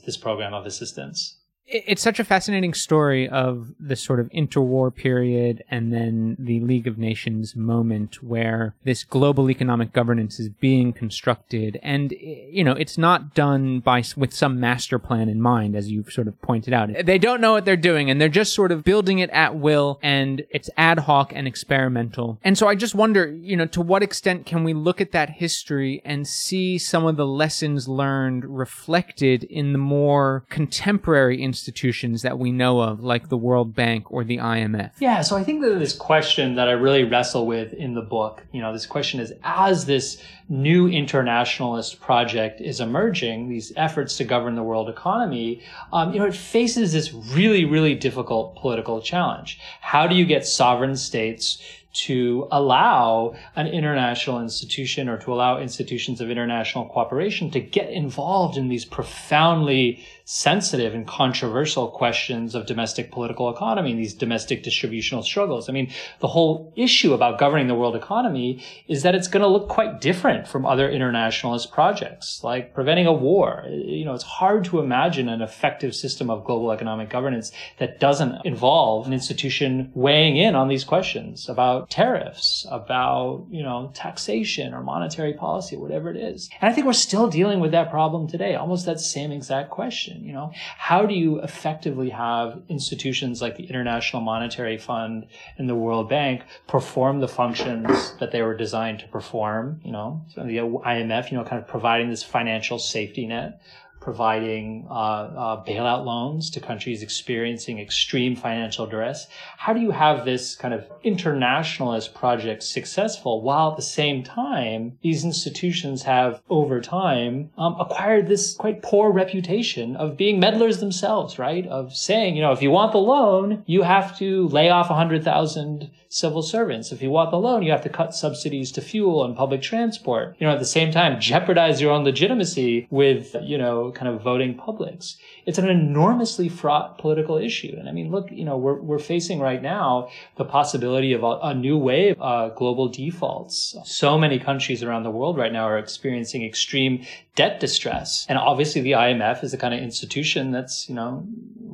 this 0.06 0.18
program 0.18 0.54
of 0.54 0.66
assistance 0.66 1.35
it's 1.67 2.01
such 2.01 2.19
a 2.19 2.23
fascinating 2.23 2.73
story 2.73 3.28
of 3.28 3.73
the 3.80 3.95
sort 3.95 4.19
of 4.19 4.30
interwar 4.30 4.93
period 4.93 5.63
and 5.69 5.91
then 5.91 6.36
the 6.38 6.60
League 6.60 6.86
of 6.86 6.97
Nations 6.97 7.56
moment 7.56 8.21
where 8.21 8.75
this 8.84 9.04
global 9.04 9.49
economic 9.49 9.91
governance 9.91 10.39
is 10.39 10.49
being 10.49 10.93
constructed. 10.93 11.80
And, 11.82 12.12
you 12.12 12.63
know, 12.63 12.73
it's 12.73 12.99
not 12.99 13.34
done 13.34 13.80
by, 13.80 14.04
with 14.15 14.32
some 14.32 14.60
master 14.60 14.99
plan 14.99 15.28
in 15.28 15.41
mind, 15.41 15.75
as 15.75 15.89
you've 15.89 16.12
sort 16.12 16.28
of 16.28 16.39
pointed 16.41 16.73
out. 16.73 16.89
They 17.04 17.17
don't 17.17 17.41
know 17.41 17.54
what 17.54 17.65
they're 17.65 17.75
doing 17.75 18.12
and 18.12 18.21
they're 18.21 18.30
just 18.30 18.54
sort 18.54 18.71
of 18.71 18.84
building 18.84 19.19
it 19.19 19.32
at 19.32 19.56
will 19.56 19.99
and 20.04 20.45
it's 20.51 20.69
ad 20.78 20.99
hoc 20.99 21.32
and 21.34 21.47
experimental. 21.47 22.38
And 22.43 22.58
so 22.58 22.67
I 22.67 22.75
just 22.75 22.93
wonder, 22.93 23.25
you 23.28 23.58
know, 23.58 23.65
to 23.67 23.82
what 23.82 24.04
extent 24.04 24.45
can 24.45 24.63
we 24.63 24.75
look 24.75 25.01
at 25.01 25.13
that 25.13 25.32
history 25.32 26.01
and 26.06 26.28
see 26.28 26.78
some 26.78 27.06
of 27.06 27.17
the 27.17 27.25
lessons 27.25 27.88
learned 27.88 28.45
reflected 28.45 29.43
in 29.45 29.71
the 29.73 29.80
more 29.80 30.45
contemporary 30.49 31.41
institutions 31.56 32.22
that 32.24 32.38
we 32.38 32.52
know 32.52 32.82
of, 32.82 33.02
like 33.02 33.30
the 33.30 33.38
World 33.38 33.74
Bank 33.74 34.12
or 34.12 34.24
the 34.26 34.38
IMF? 34.38 34.91
Yeah, 35.00 35.22
so 35.22 35.38
I 35.38 35.44
think 35.44 35.62
that 35.62 35.80
this 35.80 35.96
question 35.96 36.56
that 36.56 36.68
I 36.68 36.74
really 36.74 37.06
wrestle 37.06 37.46
with 37.46 37.72
in 37.74 37.94
the 37.94 38.02
book, 38.02 38.44
you 38.52 38.62
know, 38.62 38.74
this 38.74 38.86
question 38.86 39.22
is 39.22 39.32
as 39.44 39.86
this 39.86 40.22
new 40.50 40.88
internationalist 40.88 42.02
project 42.02 42.60
is 42.60 42.82
emerging, 42.82 43.48
these 43.48 43.72
efforts 43.78 44.18
to 44.18 44.26
govern 44.26 44.56
the 44.56 44.63
world 44.63 44.89
economy, 44.89 45.62
um, 45.94 46.13
you 46.13 46.20
know, 46.20 46.26
it 46.26 46.36
faces 46.36 46.91
this 46.91 47.13
really, 47.13 47.63
really 47.63 47.96
difficult 47.96 48.58
political 48.58 49.02
challenge. 49.02 49.58
How 49.80 50.08
do 50.08 50.15
you 50.15 50.26
get 50.26 50.46
sovereign 50.46 50.98
states 50.98 51.62
to 51.96 52.46
allow 52.52 53.34
an 53.56 53.68
international 53.68 54.41
institution 54.41 55.08
or 55.08 55.18
to 55.18 55.34
allow 55.34 55.60
institutions 55.62 56.20
of 56.20 56.30
international 56.30 56.86
cooperation 56.88 57.50
to 57.50 57.62
get 57.62 57.89
involved 57.89 58.58
in 58.58 58.68
these 58.68 58.84
profoundly 58.84 60.06
sensitive 60.28 60.96
and 60.96 61.06
controversial 61.06 61.88
questions 61.88 62.56
of 62.56 62.66
domestic 62.66 63.12
political 63.12 63.48
economy 63.54 63.92
and 63.92 64.00
these 64.00 64.16
domestic 64.16 64.64
distributional 64.64 65.22
struggles. 65.22 65.70
I 65.70 65.72
mean, 65.72 65.92
the 66.20 66.28
whole 66.28 66.74
issue 66.76 67.14
about 67.14 67.38
governing 67.38 67.68
the 67.68 67.76
world 67.76 67.96
economy 67.96 68.64
is 68.88 69.04
that 69.04 69.14
it's 69.14 69.28
going 69.28 69.44
to 69.44 69.48
look 69.48 69.70
quite 69.70 70.02
different 70.02 70.48
from 70.48 70.66
other 70.66 70.90
internationalist 70.90 71.72
projects, 71.72 72.44
like 72.44 72.74
preventing 72.74 73.06
a 73.06 73.14
war. 73.14 73.66
You 73.70 74.04
know, 74.04 74.16
it's 74.16 74.24
hard 74.24 74.66
to 74.66 74.80
imagine 74.80 75.30
an 75.30 75.44
effective 75.44 75.96
system 75.96 76.32
of 76.32 76.44
global 76.44 76.72
economic 76.72 77.12
governance 77.12 77.52
that 77.78 78.00
doesn't 78.00 78.44
involve 78.46 79.06
an 79.06 79.14
institution 79.14 79.92
weighing 79.94 80.38
in 80.38 80.56
on 80.56 80.70
these 80.70 80.84
questions 80.84 81.48
about 81.48 81.92
tariffs, 81.92 82.66
about, 82.72 83.46
you 83.52 83.62
know, 83.62 83.92
taxation 83.94 84.74
or 84.74 84.82
monetary 84.82 85.34
policy, 85.34 85.78
whatever 85.78 86.10
it 86.10 86.18
is. 86.18 86.50
And 86.62 86.72
I 86.72 86.74
think 86.74 86.88
we're 86.88 86.94
still 86.94 87.28
dealing 87.28 87.60
with 87.60 87.72
that 87.74 87.92
problem 87.92 88.28
today, 88.28 88.56
almost 88.56 88.88
that 88.88 89.00
same 89.00 89.32
exact 89.32 89.70
question 89.70 90.14
question. 90.15 90.28
You 90.28 90.34
know, 90.34 90.51
how 90.78 91.06
do 91.06 91.13
you 91.13 91.39
effectively 91.41 92.10
have 92.10 92.62
institutions 92.69 93.41
like 93.41 93.58
the 93.58 93.65
International 93.65 94.21
Monetary 94.21 94.78
Fund 94.78 95.28
and 95.58 95.69
the 95.69 95.75
World 95.75 96.10
Bank 96.10 96.43
perform 96.67 97.19
the 97.19 97.28
functions 97.28 98.13
that 98.19 98.32
they 98.32 98.41
were 98.41 98.56
designed 98.56 98.99
to 98.99 99.08
perform? 99.08 99.82
You 99.84 99.91
know, 99.91 100.21
so 100.30 100.43
the 100.43 100.58
IMF, 100.58 101.32
you 101.32 101.38
know, 101.38 101.43
kind 101.43 101.62
of 101.62 101.67
providing 101.67 102.10
this 102.10 102.23
financial 102.23 102.80
safety 102.80 103.28
net 103.28 103.62
providing 104.06 104.86
uh, 104.88 104.94
uh, 104.94 105.65
bailout 105.65 106.06
loans 106.06 106.52
to 106.52 106.60
countries 106.60 107.02
experiencing 107.02 107.80
extreme 107.80 108.36
financial 108.36 108.86
duress. 108.86 109.26
How 109.58 109.74
do 109.74 109.82
you 109.82 109.89
have 109.89 110.26
this 110.26 110.56
kind 110.56 110.76
of 110.76 110.86
internationalist 111.02 112.13
project 112.13 112.62
successful 112.62 113.41
while 113.41 113.72
at 113.72 113.78
the 113.78 113.82
same 113.82 114.22
time 114.22 115.00
these 115.02 115.26
institutions 115.26 116.04
have 116.04 116.39
over 116.52 116.82
time 116.82 117.50
um, 117.58 117.76
acquired 117.80 118.28
this 118.28 118.54
quite 118.54 118.84
poor 118.84 119.12
reputation 119.12 119.96
of 119.96 120.15
being 120.15 120.39
meddlers 120.39 120.80
themselves, 120.80 121.39
right? 121.39 121.65
Of 121.65 121.96
saying, 121.96 122.36
you 122.36 122.44
know, 122.44 122.52
if 122.52 122.62
you 122.62 122.70
want 122.70 122.91
the 122.91 123.00
loan, 123.00 123.63
you 123.65 123.82
have 123.82 124.15
to 124.20 124.48
lay 124.50 124.70
off 124.70 124.91
100,000 124.91 125.89
civil 126.10 126.41
servants. 126.41 126.91
If 126.91 127.02
you 127.02 127.10
want 127.10 127.32
the 127.32 127.38
loan, 127.38 127.63
you 127.63 127.72
have 127.72 127.84
to 127.84 127.89
cut 127.89 128.13
subsidies 128.13 128.72
to 128.74 128.82
fuel 128.82 129.26
and 129.26 129.36
public 129.36 129.62
transport. 129.62 130.36
You 130.39 130.48
know, 130.48 130.54
at 130.54 130.60
the 130.60 130.65
same 130.65 130.91
time, 130.91 131.20
jeopardize 131.20 131.82
your 131.82 131.91
own 131.91 132.06
legitimacy 132.06 132.88
with, 132.89 133.36
you 133.41 133.58
know, 133.58 133.91
kind 133.95 134.08
of 134.08 134.21
voting 134.21 134.55
publics. 134.55 135.17
It's 135.45 135.58
an 135.58 135.69
enormously 135.69 136.49
fraught 136.49 136.97
political 136.97 137.38
issue. 137.38 137.75
And 137.77 137.89
I 137.89 137.91
mean, 137.91 138.12
look, 138.12 138.29
you 138.31 138.45
know, 138.45 138.58
we're, 138.58 138.79
we're 138.79 138.99
facing 138.99 139.39
right 139.39 139.62
now 139.62 140.10
the 140.36 140.45
possibility 140.45 141.13
of 141.13 141.23
a, 141.23 141.39
a 141.41 141.53
new 141.53 141.77
wave, 141.77 142.21
uh, 142.21 142.49
global 142.49 142.88
defaults. 142.88 143.75
So 143.86 144.17
many 144.17 144.39
countries 144.39 144.84
around 144.84 145.03
the 145.03 145.12
world 145.12 145.38
right 145.38 145.53
now 145.53 145.63
are 145.63 145.77
experiencing 145.77 146.43
extreme 146.43 147.05
debt 147.36 147.60
distress. 147.60 148.25
And 148.29 148.38
obviously 148.38 148.81
the 148.81 148.93
IMF 148.93 149.43
is 149.43 149.51
the 149.51 149.58
kind 149.58 149.73
of 149.73 149.79
institution 149.79 150.51
that's, 150.51 150.88
you 150.88 150.95
know, 150.95 151.27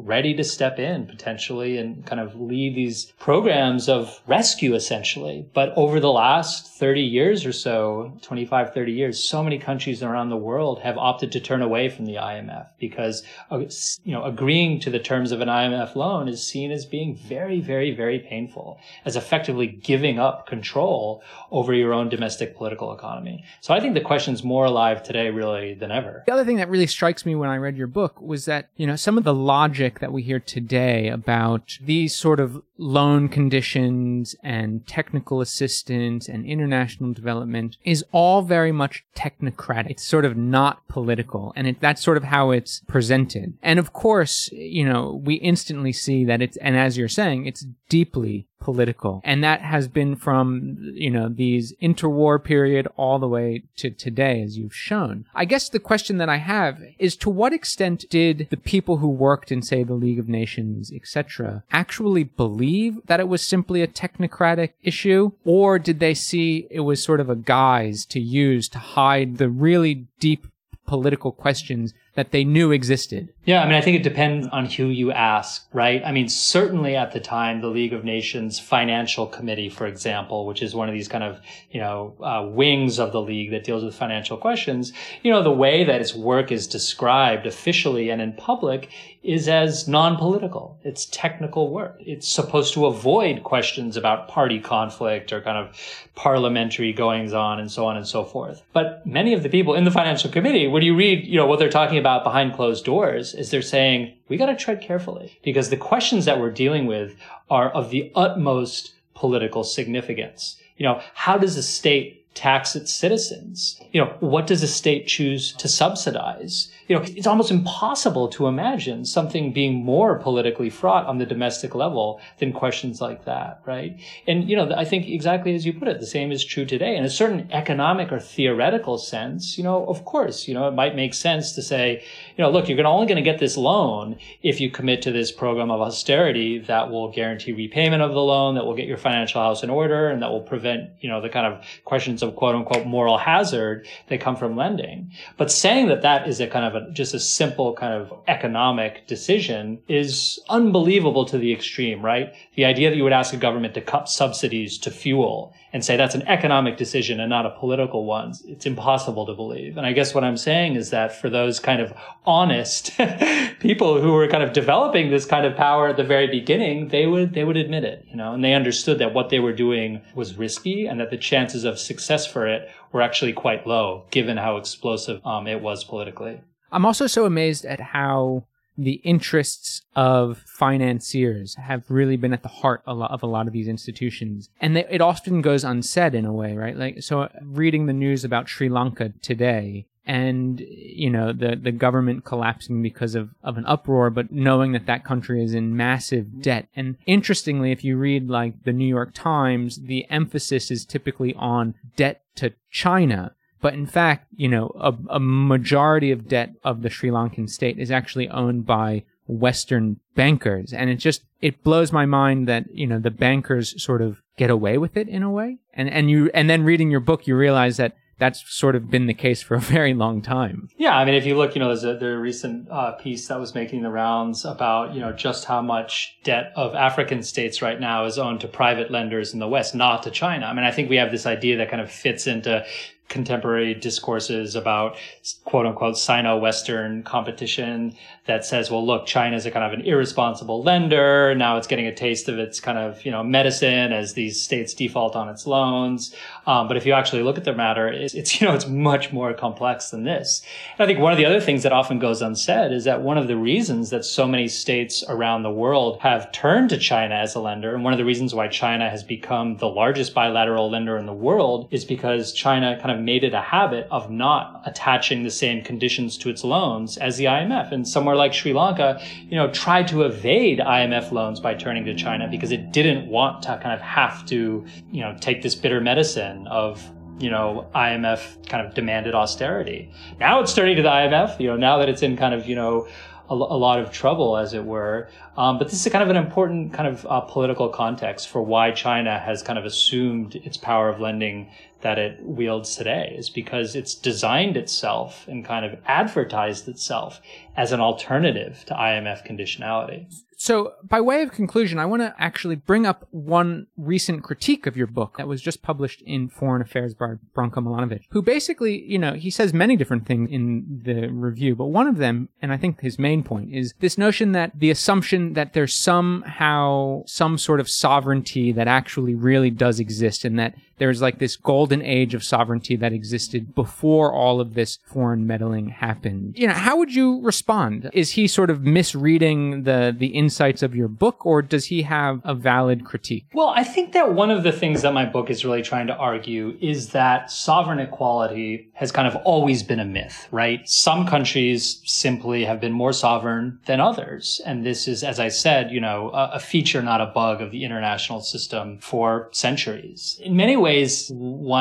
ready 0.03 0.33
to 0.33 0.43
step 0.43 0.79
in 0.79 1.05
potentially 1.05 1.77
and 1.77 2.05
kind 2.05 2.19
of 2.19 2.39
lead 2.39 2.75
these 2.75 3.13
programs 3.19 3.87
of 3.87 4.21
rescue 4.27 4.73
essentially. 4.73 5.45
But 5.53 5.73
over 5.75 5.99
the 5.99 6.11
last 6.11 6.67
30 6.79 7.01
years 7.01 7.45
or 7.45 7.53
so, 7.53 8.17
25, 8.21 8.73
30 8.73 8.91
years, 8.91 9.23
so 9.23 9.43
many 9.43 9.59
countries 9.59 10.01
around 10.01 10.29
the 10.29 10.37
world 10.37 10.81
have 10.81 10.97
opted 10.97 11.31
to 11.33 11.39
turn 11.39 11.61
away 11.61 11.89
from 11.89 12.05
the 12.05 12.10
IMF 12.15 12.67
because, 12.79 13.23
uh, 13.51 13.59
you 14.03 14.13
know, 14.13 14.23
agreeing 14.23 14.79
to 14.81 14.89
the 14.89 14.99
terms 14.99 15.31
of 15.31 15.41
an 15.41 15.47
IMF 15.47 15.95
loan 15.95 16.27
is 16.27 16.45
seen 16.45 16.71
as 16.71 16.85
being 16.85 17.15
very, 17.15 17.59
very, 17.59 17.91
very 17.91 18.19
painful, 18.19 18.79
as 19.05 19.15
effectively 19.15 19.67
giving 19.67 20.19
up 20.19 20.47
control 20.47 21.23
over 21.51 21.73
your 21.73 21.93
own 21.93 22.09
domestic 22.09 22.55
political 22.55 22.93
economy. 22.93 23.43
So 23.61 23.73
I 23.73 23.79
think 23.79 23.93
the 23.93 24.01
question's 24.01 24.43
more 24.43 24.65
alive 24.65 25.03
today, 25.03 25.29
really, 25.29 25.73
than 25.73 25.91
ever. 25.91 26.23
The 26.25 26.33
other 26.33 26.45
thing 26.45 26.57
that 26.57 26.69
really 26.69 26.87
strikes 26.87 27.25
me 27.25 27.35
when 27.35 27.49
I 27.49 27.57
read 27.57 27.77
your 27.77 27.87
book 27.87 28.19
was 28.21 28.45
that, 28.45 28.69
you 28.77 28.87
know, 28.87 28.95
some 28.95 29.17
of 29.17 29.23
the 29.23 29.33
logic 29.33 29.99
that 29.99 30.11
we 30.11 30.21
hear 30.21 30.39
today 30.39 31.09
about 31.09 31.77
these 31.81 32.15
sort 32.15 32.39
of 32.39 32.61
loan 32.77 33.29
conditions 33.29 34.35
and 34.43 34.85
technical 34.87 35.41
assistance 35.41 36.27
and 36.27 36.45
international 36.45 37.13
development 37.13 37.77
is 37.83 38.03
all 38.11 38.41
very 38.41 38.71
much 38.71 39.03
technocratic. 39.15 39.91
It's 39.91 40.03
sort 40.03 40.25
of 40.25 40.35
not 40.35 40.87
political. 40.87 41.53
And 41.55 41.67
it, 41.67 41.79
that's 41.79 41.90
sort 41.99 42.17
of 42.17 42.23
how 42.23 42.51
it's 42.51 42.81
presented. 42.87 43.53
And 43.61 43.79
of 43.79 43.93
course, 43.93 44.49
you 44.51 44.85
know, 44.85 45.21
we 45.23 45.35
instantly 45.35 45.91
see 45.91 46.25
that 46.25 46.41
it's, 46.41 46.57
and 46.57 46.77
as 46.77 46.97
you're 46.97 47.07
saying, 47.07 47.45
it's 47.45 47.65
deeply 47.89 48.47
political. 48.61 49.21
And 49.25 49.43
that 49.43 49.61
has 49.61 49.87
been 49.87 50.15
from, 50.15 50.77
you 50.93 51.09
know, 51.09 51.27
these 51.27 51.73
interwar 51.81 52.41
period 52.41 52.87
all 52.95 53.19
the 53.19 53.27
way 53.27 53.63
to 53.77 53.89
today, 53.89 54.41
as 54.41 54.57
you've 54.57 54.75
shown. 54.75 55.25
I 55.35 55.45
guess 55.45 55.67
the 55.67 55.79
question 55.79 56.17
that 56.19 56.29
I 56.29 56.37
have 56.37 56.79
is 56.97 57.17
to 57.17 57.29
what 57.29 57.53
extent 57.53 58.05
did 58.09 58.47
the 58.49 58.57
people 58.57 58.97
who 58.97 59.09
worked 59.09 59.51
in, 59.51 59.61
say, 59.61 59.83
the 59.83 59.93
League 59.93 60.19
of 60.19 60.29
Nations, 60.29 60.91
etc., 60.93 61.63
actually 61.71 62.23
believe 62.23 62.99
that 63.07 63.19
it 63.19 63.27
was 63.27 63.41
simply 63.41 63.81
a 63.81 63.87
technocratic 63.87 64.73
issue? 64.83 65.31
Or 65.43 65.79
did 65.79 65.99
they 65.99 66.13
see 66.13 66.67
it 66.69 66.81
was 66.81 67.03
sort 67.03 67.19
of 67.19 67.29
a 67.29 67.35
guise 67.35 68.05
to 68.05 68.19
use 68.19 68.69
to 68.69 68.79
hide 68.79 69.37
the 69.37 69.49
really 69.49 70.05
deep 70.19 70.47
political 70.91 71.31
questions 71.31 71.93
that 72.15 72.31
they 72.31 72.43
knew 72.43 72.73
existed. 72.73 73.29
Yeah, 73.45 73.63
I 73.63 73.65
mean, 73.65 73.75
I 73.75 73.79
think 73.79 73.95
it 73.95 74.03
depends 74.03 74.45
on 74.47 74.65
who 74.65 74.87
you 74.87 75.13
ask, 75.13 75.65
right? 75.71 76.01
I 76.03 76.11
mean, 76.11 76.27
certainly 76.27 76.97
at 76.97 77.13
the 77.13 77.21
time, 77.21 77.61
the 77.61 77.69
League 77.69 77.93
of 77.93 78.03
Nations 78.03 78.59
Financial 78.59 79.25
Committee, 79.25 79.69
for 79.69 79.87
example, 79.87 80.45
which 80.45 80.61
is 80.61 80.75
one 80.75 80.89
of 80.89 80.93
these 80.93 81.07
kind 81.07 81.23
of, 81.23 81.39
you 81.71 81.79
know, 81.79 82.13
uh, 82.19 82.45
wings 82.45 82.99
of 82.99 83.13
the 83.13 83.21
league 83.21 83.51
that 83.51 83.63
deals 83.63 83.85
with 83.85 83.95
financial 83.95 84.35
questions, 84.35 84.91
you 85.23 85.31
know, 85.31 85.41
the 85.41 85.49
way 85.49 85.85
that 85.85 86.01
its 86.01 86.13
work 86.13 86.51
is 86.51 86.67
described 86.67 87.47
officially 87.47 88.09
and 88.09 88.21
in 88.21 88.33
public 88.33 88.89
is 89.23 89.47
as 89.47 89.87
non-political. 89.87 90.79
It's 90.83 91.05
technical 91.05 91.69
work. 91.69 91.95
It's 91.99 92.27
supposed 92.27 92.73
to 92.73 92.87
avoid 92.87 93.43
questions 93.43 93.95
about 93.95 94.27
party 94.27 94.59
conflict 94.59 95.31
or 95.31 95.41
kind 95.41 95.57
of 95.57 95.77
parliamentary 96.15 96.91
goings 96.91 97.31
on 97.33 97.59
and 97.59 97.71
so 97.71 97.85
on 97.85 97.97
and 97.97 98.07
so 98.07 98.23
forth. 98.23 98.63
But 98.73 99.05
many 99.05 99.33
of 99.33 99.43
the 99.43 99.49
people 99.49 99.75
in 99.75 99.83
the 99.83 99.91
financial 99.91 100.31
committee, 100.31 100.67
when 100.67 100.81
you 100.81 100.95
read, 100.95 101.27
you 101.27 101.37
know, 101.37 101.45
what 101.45 101.59
they're 101.59 101.69
talking 101.69 101.99
about 101.99 102.23
behind 102.23 102.53
closed 102.53 102.83
doors 102.83 103.35
is 103.35 103.51
they're 103.51 103.61
saying, 103.61 104.13
we 104.27 104.37
got 104.37 104.47
to 104.47 104.55
tread 104.55 104.81
carefully 104.81 105.37
because 105.43 105.69
the 105.69 105.77
questions 105.77 106.25
that 106.25 106.39
we're 106.39 106.51
dealing 106.51 106.87
with 106.87 107.15
are 107.49 107.69
of 107.69 107.91
the 107.91 108.11
utmost 108.15 108.93
political 109.13 109.63
significance. 109.63 110.55
You 110.77 110.85
know, 110.87 111.01
how 111.13 111.37
does 111.37 111.57
a 111.57 111.63
state 111.63 112.20
tax 112.33 112.75
its 112.75 112.93
citizens? 112.93 113.79
You 113.91 114.01
know, 114.01 114.15
what 114.21 114.47
does 114.47 114.63
a 114.63 114.67
state 114.67 115.05
choose 115.05 115.53
to 115.53 115.67
subsidize? 115.67 116.71
You 116.87 116.95
know, 116.95 117.03
it's 117.03 117.27
almost 117.27 117.51
impossible 117.51 118.29
to 118.29 118.47
imagine 118.47 119.05
something 119.05 119.51
being 119.51 119.83
more 119.83 120.17
politically 120.17 120.69
fraught 120.69 121.05
on 121.05 121.17
the 121.17 121.25
domestic 121.25 121.75
level 121.75 122.21
than 122.39 122.53
questions 122.53 123.01
like 123.01 123.25
that, 123.25 123.61
right? 123.65 123.99
And, 124.27 124.49
you 124.49 124.55
know, 124.55 124.73
I 124.75 124.85
think 124.85 125.07
exactly 125.07 125.55
as 125.55 125.65
you 125.65 125.73
put 125.73 125.89
it, 125.89 125.99
the 125.99 126.05
same 126.05 126.31
is 126.31 126.43
true 126.43 126.65
today. 126.65 126.95
In 126.95 127.03
a 127.03 127.09
certain 127.09 127.49
economic 127.51 128.11
or 128.11 128.19
theoretical 128.19 128.97
sense, 128.97 129.57
you 129.57 129.63
know, 129.63 129.85
of 129.87 130.05
course, 130.05 130.47
you 130.47 130.53
know, 130.53 130.67
it 130.67 130.73
might 130.73 130.95
make 130.95 131.13
sense 131.13 131.51
to 131.53 131.61
say, 131.61 132.01
you 132.37 132.43
know, 132.43 132.49
look, 132.49 132.69
you're 132.69 132.85
only 132.85 133.07
going 133.07 133.23
to 133.23 133.29
get 133.29 133.39
this 133.39 133.57
loan 133.57 134.17
if 134.41 134.61
you 134.61 134.71
commit 134.71 135.01
to 135.01 135.11
this 135.11 135.31
program 135.31 135.69
of 135.69 135.81
austerity 135.81 136.59
that 136.59 136.89
will 136.89 137.11
guarantee 137.11 137.51
repayment 137.51 138.01
of 138.01 138.13
the 138.13 138.21
loan, 138.21 138.55
that 138.55 138.65
will 138.65 138.75
get 138.75 138.87
your 138.87 138.97
financial 138.97 139.41
house 139.41 139.63
in 139.63 139.69
order, 139.69 140.09
and 140.09 140.21
that 140.21 140.31
will 140.31 140.41
prevent, 140.41 140.89
you 141.01 141.09
know, 141.09 141.21
the 141.21 141.29
kind 141.29 141.45
of 141.45 141.63
questions 141.85 142.20
of 142.21 142.35
quote 142.35 142.55
unquote 142.55 142.85
moral 142.85 143.17
hazard 143.17 143.87
that 144.07 144.21
come 144.21 144.35
from 144.35 144.55
lending. 144.55 145.11
But 145.37 145.51
saying 145.51 145.87
that 145.87 146.01
that 146.01 146.27
is 146.27 146.39
a 146.39 146.47
kind 146.47 146.65
of 146.65 146.75
a, 146.75 146.91
just 146.91 147.13
a 147.13 147.19
simple 147.19 147.73
kind 147.73 147.93
of 147.93 148.13
economic 148.27 149.07
decision 149.07 149.79
is 149.87 150.39
unbelievable 150.49 151.25
to 151.25 151.37
the 151.37 151.53
extreme, 151.53 152.03
right? 152.03 152.33
The 152.55 152.65
idea 152.65 152.89
that 152.89 152.95
you 152.95 153.03
would 153.03 153.13
ask 153.13 153.33
a 153.33 153.37
government 153.37 153.73
to 153.75 153.81
cut 153.81 154.09
subsidies 154.09 154.77
to 154.79 154.91
fuel 154.91 155.53
and 155.73 155.85
say 155.85 155.95
that's 155.95 156.15
an 156.15 156.27
economic 156.27 156.77
decision 156.77 157.19
and 157.19 157.29
not 157.29 157.45
a 157.45 157.51
political 157.51 158.05
one, 158.05 158.33
it's 158.45 158.65
impossible 158.65 159.25
to 159.25 159.33
believe. 159.33 159.77
And 159.77 159.85
I 159.85 159.93
guess 159.93 160.13
what 160.13 160.23
I'm 160.23 160.37
saying 160.37 160.75
is 160.75 160.89
that 160.89 161.15
for 161.19 161.29
those 161.29 161.59
kind 161.59 161.81
of 161.81 161.93
honest 162.25 162.91
people 163.59 164.01
who 164.01 164.11
were 164.11 164.27
kind 164.27 164.43
of 164.43 164.51
developing 164.51 165.09
this 165.09 165.25
kind 165.25 165.45
of 165.45 165.55
power 165.55 165.87
at 165.87 165.97
the 165.97 166.03
very 166.03 166.27
beginning, 166.27 166.89
they 166.89 167.07
would, 167.07 167.33
they 167.33 167.43
would 167.43 167.57
admit 167.57 167.85
it, 167.85 168.05
you 168.09 168.17
know, 168.17 168.33
and 168.33 168.43
they 168.43 168.53
understood 168.53 168.99
that 168.99 169.13
what 169.13 169.29
they 169.29 169.39
were 169.39 169.53
doing 169.53 170.01
was 170.13 170.37
risky 170.37 170.87
and 170.87 170.99
that 170.99 171.09
the 171.09 171.17
chances 171.17 171.63
of 171.63 171.79
success 171.79 172.10
for 172.31 172.47
it 172.47 172.69
were 172.91 173.01
actually 173.01 173.33
quite 173.33 173.65
low 173.65 174.05
given 174.11 174.37
how 174.37 174.57
explosive 174.57 175.25
um, 175.25 175.47
it 175.47 175.61
was 175.61 175.83
politically. 175.83 176.41
I'm 176.71 176.85
also 176.85 177.07
so 177.07 177.25
amazed 177.25 177.65
at 177.65 177.79
how 177.79 178.45
the 178.77 179.01
interests 179.03 179.81
of 179.95 180.37
financiers 180.47 181.55
have 181.55 181.83
really 181.89 182.15
been 182.15 182.33
at 182.33 182.41
the 182.41 182.49
heart 182.49 182.81
of 182.85 183.21
a 183.21 183.27
lot 183.27 183.47
of 183.47 183.53
these 183.53 183.67
institutions. 183.67 184.49
And 184.59 184.77
it 184.77 185.01
often 185.01 185.41
goes 185.41 185.63
unsaid 185.63 186.15
in 186.15 186.25
a 186.25 186.33
way, 186.33 186.55
right? 186.55 186.75
Like, 186.75 187.03
so 187.03 187.29
reading 187.43 187.85
the 187.85 187.93
news 187.93 188.23
about 188.23 188.47
Sri 188.47 188.69
Lanka 188.69 189.13
today 189.21 189.87
and, 190.05 190.59
you 190.59 191.09
know, 191.09 191.31
the, 191.31 191.55
the 191.55 191.71
government 191.71 192.25
collapsing 192.25 192.81
because 192.81 193.15
of, 193.15 193.29
of 193.43 193.57
an 193.57 193.65
uproar, 193.65 194.09
but 194.09 194.31
knowing 194.31 194.71
that 194.71 194.87
that 194.87 195.05
country 195.05 195.43
is 195.43 195.53
in 195.53 195.77
massive 195.77 196.41
debt. 196.41 196.67
And 196.75 196.97
interestingly, 197.05 197.71
if 197.71 197.83
you 197.83 197.97
read 197.97 198.29
like 198.29 198.63
the 198.63 198.73
New 198.73 198.87
York 198.87 199.11
Times, 199.13 199.81
the 199.83 200.09
emphasis 200.09 200.71
is 200.71 200.85
typically 200.85 201.35
on 201.35 201.75
debt 201.95 202.23
to 202.35 202.53
China 202.71 203.35
but 203.61 203.75
in 203.75 203.85
fact, 203.85 204.27
you 204.35 204.47
know, 204.47 204.71
a, 204.79 204.93
a 205.11 205.19
majority 205.19 206.11
of 206.11 206.27
debt 206.27 206.53
of 206.63 206.81
the 206.81 206.89
Sri 206.89 207.09
Lankan 207.09 207.47
state 207.47 207.77
is 207.77 207.91
actually 207.91 208.27
owned 208.29 208.65
by 208.65 209.03
Western 209.27 209.99
bankers. 210.15 210.73
And 210.73 210.89
it 210.89 210.95
just, 210.95 211.21
it 211.41 211.63
blows 211.63 211.91
my 211.91 212.05
mind 212.05 212.47
that, 212.47 212.65
you 212.73 212.87
know, 212.87 212.99
the 212.99 213.11
bankers 213.11 213.81
sort 213.81 214.01
of 214.01 214.21
get 214.35 214.49
away 214.49 214.77
with 214.77 214.97
it 214.97 215.07
in 215.07 215.21
a 215.21 215.29
way. 215.29 215.59
And, 215.73 215.89
and 215.89 216.09
you, 216.09 216.31
and 216.33 216.49
then 216.49 216.63
reading 216.63 216.89
your 216.89 216.99
book, 216.99 217.27
you 217.27 217.35
realize 217.35 217.77
that 217.77 217.95
that's 218.21 218.43
sort 218.53 218.75
of 218.75 218.91
been 218.91 219.07
the 219.07 219.15
case 219.15 219.41
for 219.41 219.55
a 219.55 219.59
very 219.77 219.95
long 219.95 220.21
time. 220.21 220.69
Yeah, 220.77 220.95
I 220.95 221.03
mean, 221.05 221.15
if 221.15 221.25
you 221.25 221.35
look, 221.35 221.55
you 221.55 221.59
know, 221.59 221.69
there's 221.69 221.83
a, 221.83 221.97
there's 221.97 222.15
a 222.15 222.19
recent 222.19 222.69
uh, 222.69 222.91
piece 222.91 223.27
that 223.27 223.39
was 223.39 223.55
making 223.55 223.81
the 223.81 223.89
rounds 223.89 224.45
about, 224.45 224.93
you 224.93 225.01
know, 225.01 225.11
just 225.11 225.45
how 225.45 225.59
much 225.59 226.19
debt 226.23 226.53
of 226.55 226.75
African 226.75 227.23
states 227.23 227.63
right 227.63 227.79
now 227.79 228.05
is 228.05 228.19
owned 228.19 228.39
to 228.41 228.47
private 228.47 228.91
lenders 228.91 229.33
in 229.33 229.39
the 229.39 229.47
West, 229.47 229.73
not 229.73 230.03
to 230.03 230.11
China. 230.11 230.45
I 230.45 230.53
mean, 230.53 230.63
I 230.63 230.69
think 230.69 230.87
we 230.87 230.97
have 230.97 231.09
this 231.09 231.25
idea 231.25 231.57
that 231.57 231.71
kind 231.71 231.81
of 231.81 231.91
fits 231.91 232.27
into 232.27 232.63
contemporary 233.09 233.73
discourses 233.73 234.55
about 234.55 234.95
quote 235.43 235.65
unquote 235.65 235.97
Sino-Western 235.97 237.03
competition 237.03 237.93
that 238.31 238.45
says, 238.45 238.71
well, 238.71 238.85
look, 238.85 239.05
China 239.05 239.35
is 239.35 239.45
a 239.45 239.51
kind 239.51 239.65
of 239.65 239.77
an 239.77 239.85
irresponsible 239.85 240.63
lender. 240.63 241.35
Now 241.35 241.57
it's 241.57 241.67
getting 241.67 241.85
a 241.85 241.93
taste 241.93 242.29
of 242.29 242.39
its 242.39 242.59
kind 242.61 242.77
of, 242.77 243.03
you 243.05 243.11
know, 243.11 243.23
medicine 243.23 243.91
as 243.91 244.13
these 244.13 244.41
states 244.41 244.73
default 244.73 245.17
on 245.17 245.27
its 245.27 245.45
loans. 245.45 246.15
Um, 246.47 246.67
but 246.69 246.77
if 246.77 246.85
you 246.85 246.93
actually 246.93 247.23
look 247.23 247.37
at 247.37 247.43
the 247.43 247.53
matter, 247.53 247.89
it's, 247.89 248.13
it's, 248.13 248.31
you 248.41 248.47
know, 248.47 248.53
it's 248.53 248.67
much 248.67 249.11
more 249.11 249.33
complex 249.33 249.89
than 249.89 250.03
this. 250.03 250.41
And 250.77 250.83
I 250.83 250.87
think 250.87 250.99
one 250.99 251.11
of 251.11 251.17
the 251.17 251.25
other 251.25 251.41
things 251.41 251.63
that 251.63 251.73
often 251.73 251.99
goes 251.99 252.21
unsaid 252.21 252.71
is 252.71 252.85
that 252.85 253.01
one 253.01 253.17
of 253.17 253.27
the 253.27 253.35
reasons 253.35 253.89
that 253.89 254.05
so 254.05 254.27
many 254.27 254.47
states 254.47 255.03
around 255.09 255.43
the 255.43 255.51
world 255.51 255.99
have 255.99 256.31
turned 256.31 256.69
to 256.69 256.77
China 256.77 257.15
as 257.15 257.35
a 257.35 257.39
lender, 257.39 257.75
and 257.75 257.83
one 257.83 257.93
of 257.93 257.99
the 257.99 258.05
reasons 258.05 258.33
why 258.33 258.47
China 258.47 258.89
has 258.89 259.03
become 259.03 259.57
the 259.57 259.67
largest 259.67 260.13
bilateral 260.13 260.71
lender 260.71 260.97
in 260.97 261.05
the 261.05 261.13
world 261.13 261.67
is 261.71 261.83
because 261.83 262.31
China 262.31 262.79
kind 262.81 262.91
of 262.91 263.03
made 263.03 263.23
it 263.23 263.33
a 263.33 263.41
habit 263.41 263.87
of 263.91 264.09
not 264.09 264.61
attaching 264.65 265.23
the 265.23 265.29
same 265.29 265.61
conditions 265.61 266.17
to 266.17 266.29
its 266.29 266.43
loans 266.43 266.97
as 266.97 267.17
the 267.17 267.25
IMF. 267.25 267.71
And 267.71 267.87
somewhere 267.87 268.15
like 268.21 268.33
Sri 268.33 268.53
Lanka, 268.53 269.01
you 269.29 269.35
know, 269.35 269.51
tried 269.51 269.87
to 269.89 270.03
evade 270.03 270.59
IMF 270.59 271.11
loans 271.11 271.39
by 271.39 271.53
turning 271.53 271.85
to 271.85 271.95
China 271.95 272.27
because 272.29 272.51
it 272.51 272.71
didn't 272.71 273.07
want 273.07 273.43
to 273.43 273.59
kind 273.61 273.73
of 273.73 273.81
have 273.81 274.25
to, 274.27 274.65
you 274.91 275.01
know, 275.01 275.15
take 275.19 275.41
this 275.41 275.55
bitter 275.55 275.81
medicine 275.81 276.47
of 276.47 276.87
you 277.19 277.29
know, 277.29 277.67
IMF 277.75 278.47
kind 278.47 278.65
of 278.65 278.73
demanded 278.73 279.13
austerity. 279.13 279.91
Now 280.19 280.39
it's 280.41 280.55
turning 280.55 280.75
to 280.77 280.81
the 280.81 280.89
IMF, 280.89 281.39
you 281.39 281.47
know, 281.47 281.55
now 281.55 281.77
that 281.77 281.87
it's 281.87 282.01
in 282.01 282.17
kind 282.17 282.33
of, 282.33 282.47
you 282.47 282.55
know, 282.55 282.87
a, 283.29 283.35
lot 283.35 283.79
of 283.79 283.91
trouble, 283.91 284.37
as 284.37 284.53
it 284.53 284.65
were. 284.65 285.07
Um, 285.37 285.57
but 285.57 285.69
this 285.69 285.85
is 285.85 285.91
kind 285.91 286.03
of 286.03 286.09
an 286.09 286.17
important 286.17 286.73
kind 286.73 286.87
of 286.87 287.05
uh, 287.05 287.21
political 287.21 287.69
context 287.69 288.27
for 288.27 288.41
why 288.41 288.71
China 288.71 289.17
has 289.17 289.41
kind 289.41 289.57
of 289.57 289.63
assumed 289.63 290.35
its 290.35 290.57
power 290.57 290.89
of 290.89 290.99
lending 290.99 291.49
that 291.81 291.97
it 291.97 292.19
wields 292.21 292.75
today 292.75 293.15
is 293.17 293.29
because 293.29 293.75
it's 293.75 293.95
designed 293.95 294.57
itself 294.57 295.27
and 295.27 295.45
kind 295.45 295.65
of 295.65 295.79
advertised 295.85 296.67
itself 296.67 297.21
as 297.55 297.71
an 297.71 297.79
alternative 297.79 298.63
to 298.67 298.73
IMF 298.73 299.25
conditionality. 299.27 300.07
So, 300.41 300.73
by 300.81 301.01
way 301.01 301.21
of 301.21 301.31
conclusion, 301.31 301.77
I 301.77 301.85
want 301.85 302.01
to 302.01 302.15
actually 302.17 302.55
bring 302.55 302.87
up 302.87 303.07
one 303.11 303.67
recent 303.77 304.23
critique 304.23 304.65
of 304.65 304.75
your 304.75 304.87
book 304.87 305.17
that 305.17 305.27
was 305.27 305.39
just 305.39 305.61
published 305.61 306.01
in 306.01 306.29
Foreign 306.29 306.63
Affairs 306.63 306.95
by 306.95 307.13
Branko 307.35 307.57
Milanovic, 307.57 308.05
who 308.09 308.23
basically, 308.23 308.81
you 308.81 308.97
know, 308.97 309.13
he 309.13 309.29
says 309.29 309.53
many 309.53 309.75
different 309.75 310.07
things 310.07 310.31
in 310.31 310.81
the 310.83 311.09
review, 311.09 311.55
but 311.55 311.65
one 311.65 311.85
of 311.85 311.97
them, 311.97 312.27
and 312.41 312.51
I 312.51 312.57
think 312.57 312.81
his 312.81 312.97
main 312.97 313.21
point, 313.21 313.53
is 313.53 313.75
this 313.81 313.99
notion 313.99 314.31
that 314.31 314.53
the 314.57 314.71
assumption 314.71 315.33
that 315.33 315.53
there's 315.53 315.75
somehow 315.75 317.03
some 317.05 317.37
sort 317.37 317.59
of 317.59 317.69
sovereignty 317.69 318.51
that 318.51 318.67
actually 318.67 319.13
really 319.13 319.51
does 319.51 319.79
exist 319.79 320.25
and 320.25 320.39
that 320.39 320.55
there's 320.79 321.03
like 321.03 321.19
this 321.19 321.35
golden 321.71 321.85
age 321.85 322.13
of 322.13 322.23
sovereignty 322.23 322.75
that 322.75 322.91
existed 322.91 323.55
before 323.55 324.13
all 324.13 324.41
of 324.41 324.53
this 324.55 324.79
foreign 324.85 325.25
meddling 325.25 325.69
happened. 325.69 326.37
You 326.37 326.47
know, 326.47 326.53
how 326.53 326.77
would 326.77 326.93
you 326.93 327.21
respond? 327.21 327.89
Is 327.93 328.11
he 328.11 328.27
sort 328.27 328.49
of 328.49 328.61
misreading 328.61 329.63
the 329.63 329.95
the 329.97 330.07
insights 330.07 330.63
of 330.63 330.75
your 330.75 330.89
book 330.89 331.25
or 331.25 331.41
does 331.41 331.65
he 331.65 331.83
have 331.83 332.21
a 332.25 332.35
valid 332.35 332.83
critique? 332.83 333.25
Well, 333.33 333.53
I 333.55 333.63
think 333.63 333.93
that 333.93 334.13
one 334.13 334.31
of 334.31 334.43
the 334.43 334.51
things 334.51 334.81
that 334.81 334.93
my 334.93 335.05
book 335.05 335.29
is 335.29 335.45
really 335.45 335.61
trying 335.61 335.87
to 335.87 335.95
argue 335.95 336.57
is 336.61 336.89
that 336.89 337.31
sovereign 337.31 337.79
equality 337.79 338.69
has 338.73 338.91
kind 338.91 339.07
of 339.07 339.15
always 339.23 339.63
been 339.63 339.79
a 339.79 339.85
myth, 339.85 340.27
right? 340.31 340.67
Some 340.67 341.07
countries 341.07 341.81
simply 341.85 342.43
have 342.45 342.59
been 342.59 342.73
more 342.73 342.93
sovereign 342.93 343.59
than 343.65 343.79
others. 343.79 344.41
And 344.45 344.65
this 344.65 344.87
is, 344.87 345.03
as 345.03 345.19
I 345.19 345.29
said, 345.29 345.71
you 345.71 345.79
know, 345.79 346.09
a, 346.13 346.31
a 346.33 346.39
feature, 346.39 346.81
not 346.81 347.01
a 347.01 347.05
bug 347.05 347.41
of 347.41 347.51
the 347.51 347.63
international 347.63 348.21
system 348.21 348.79
for 348.79 349.29
centuries. 349.31 350.19
In 350.21 350.35
many 350.35 350.57
ways, 350.57 350.81
ways, 350.81 351.11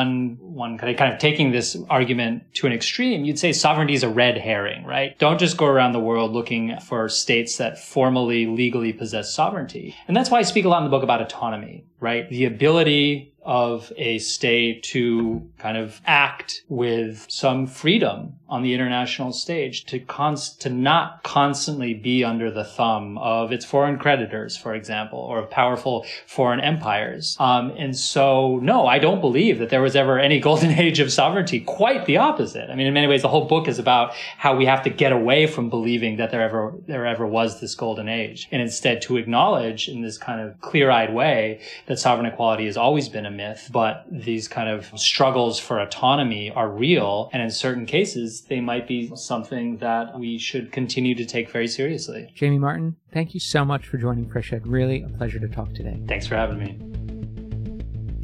one 0.01 0.37
one 0.39 0.77
kind 0.77 1.13
of 1.13 1.19
taking 1.19 1.51
this 1.51 1.77
argument 1.89 2.43
to 2.55 2.67
an 2.67 2.73
extreme, 2.73 3.23
you'd 3.25 3.39
say 3.39 3.53
sovereignty 3.53 3.93
is 3.93 4.03
a 4.03 4.09
red 4.09 4.37
herring, 4.37 4.83
right? 4.85 5.17
Don't 5.19 5.39
just 5.39 5.57
go 5.57 5.65
around 5.65 5.93
the 5.93 5.99
world 5.99 6.31
looking 6.31 6.77
for 6.79 7.07
states 7.09 7.57
that 7.57 7.79
formally, 7.79 8.45
legally 8.47 8.93
possess 8.93 9.33
sovereignty. 9.33 9.95
And 10.07 10.15
that's 10.15 10.29
why 10.29 10.39
I 10.39 10.43
speak 10.43 10.65
a 10.65 10.69
lot 10.69 10.79
in 10.79 10.83
the 10.83 10.89
book 10.89 11.03
about 11.03 11.21
autonomy, 11.21 11.85
right? 11.99 12.29
The 12.29 12.45
ability 12.45 13.30
of 13.43 13.91
a 13.97 14.19
state 14.19 14.83
to 14.83 15.49
kind 15.57 15.77
of 15.77 15.99
act 16.05 16.63
with 16.69 17.25
some 17.29 17.65
freedom 17.65 18.33
on 18.47 18.61
the 18.63 18.73
international 18.73 19.31
stage 19.31 19.85
to 19.85 19.97
const- 19.97 20.61
to 20.61 20.69
not 20.69 21.23
constantly 21.23 21.93
be 21.93 22.23
under 22.23 22.51
the 22.51 22.65
thumb 22.65 23.17
of 23.17 23.51
its 23.51 23.63
foreign 23.63 23.97
creditors, 23.97 24.57
for 24.57 24.75
example, 24.75 25.19
or 25.19 25.39
of 25.39 25.49
powerful 25.49 26.05
foreign 26.27 26.59
empires. 26.59 27.37
Um, 27.39 27.71
and 27.77 27.97
so, 27.97 28.59
no, 28.61 28.85
I 28.85 28.99
don't 28.99 29.21
believe 29.21 29.59
that 29.59 29.69
there 29.69 29.81
was 29.81 29.95
ever 29.95 30.19
any 30.19 30.39
golden 30.39 30.71
age 30.79 30.99
of 30.99 31.11
sovereignty. 31.11 31.61
Quite 31.61 32.05
the 32.05 32.17
opposite. 32.17 32.69
I 32.69 32.75
mean, 32.75 32.87
in 32.87 32.93
many 32.93 33.07
ways, 33.07 33.21
the 33.21 33.29
whole 33.29 33.45
book 33.45 33.67
is 33.67 33.79
about 33.79 34.13
how 34.37 34.55
we 34.55 34.65
have 34.65 34.83
to 34.83 34.89
get 34.89 35.13
away 35.13 35.47
from 35.47 35.69
believing 35.69 36.17
that 36.17 36.29
there 36.29 36.41
ever 36.41 36.73
there 36.87 37.05
ever 37.05 37.25
was 37.25 37.61
this 37.61 37.73
golden 37.73 38.09
age, 38.09 38.49
and 38.51 38.61
instead 38.61 39.01
to 39.03 39.17
acknowledge 39.17 39.87
in 39.87 40.01
this 40.01 40.17
kind 40.17 40.41
of 40.41 40.59
clear-eyed 40.59 41.13
way 41.13 41.61
that 41.85 41.97
sovereign 41.97 42.25
equality 42.25 42.65
has 42.65 42.75
always 42.77 43.07
been 43.07 43.25
a 43.31 43.35
myth, 43.35 43.69
but 43.71 44.05
these 44.11 44.47
kind 44.47 44.69
of 44.69 44.91
struggles 44.99 45.59
for 45.59 45.79
autonomy 45.79 46.51
are 46.51 46.69
real. 46.69 47.29
And 47.33 47.41
in 47.41 47.49
certain 47.49 47.85
cases, 47.85 48.41
they 48.41 48.61
might 48.61 48.87
be 48.87 49.11
something 49.15 49.77
that 49.77 50.19
we 50.19 50.37
should 50.37 50.71
continue 50.71 51.15
to 51.15 51.25
take 51.25 51.49
very 51.49 51.67
seriously. 51.67 52.31
Jamie 52.35 52.59
Martin, 52.59 52.95
thank 53.13 53.33
you 53.33 53.39
so 53.39 53.65
much 53.65 53.87
for 53.87 53.97
joining 53.97 54.29
FreshEd. 54.29 54.61
Really 54.65 55.03
a 55.03 55.09
pleasure 55.09 55.39
to 55.39 55.47
talk 55.47 55.73
today. 55.73 55.99
Thanks 56.07 56.27
for 56.27 56.35
having 56.35 56.59
me. 56.59 57.10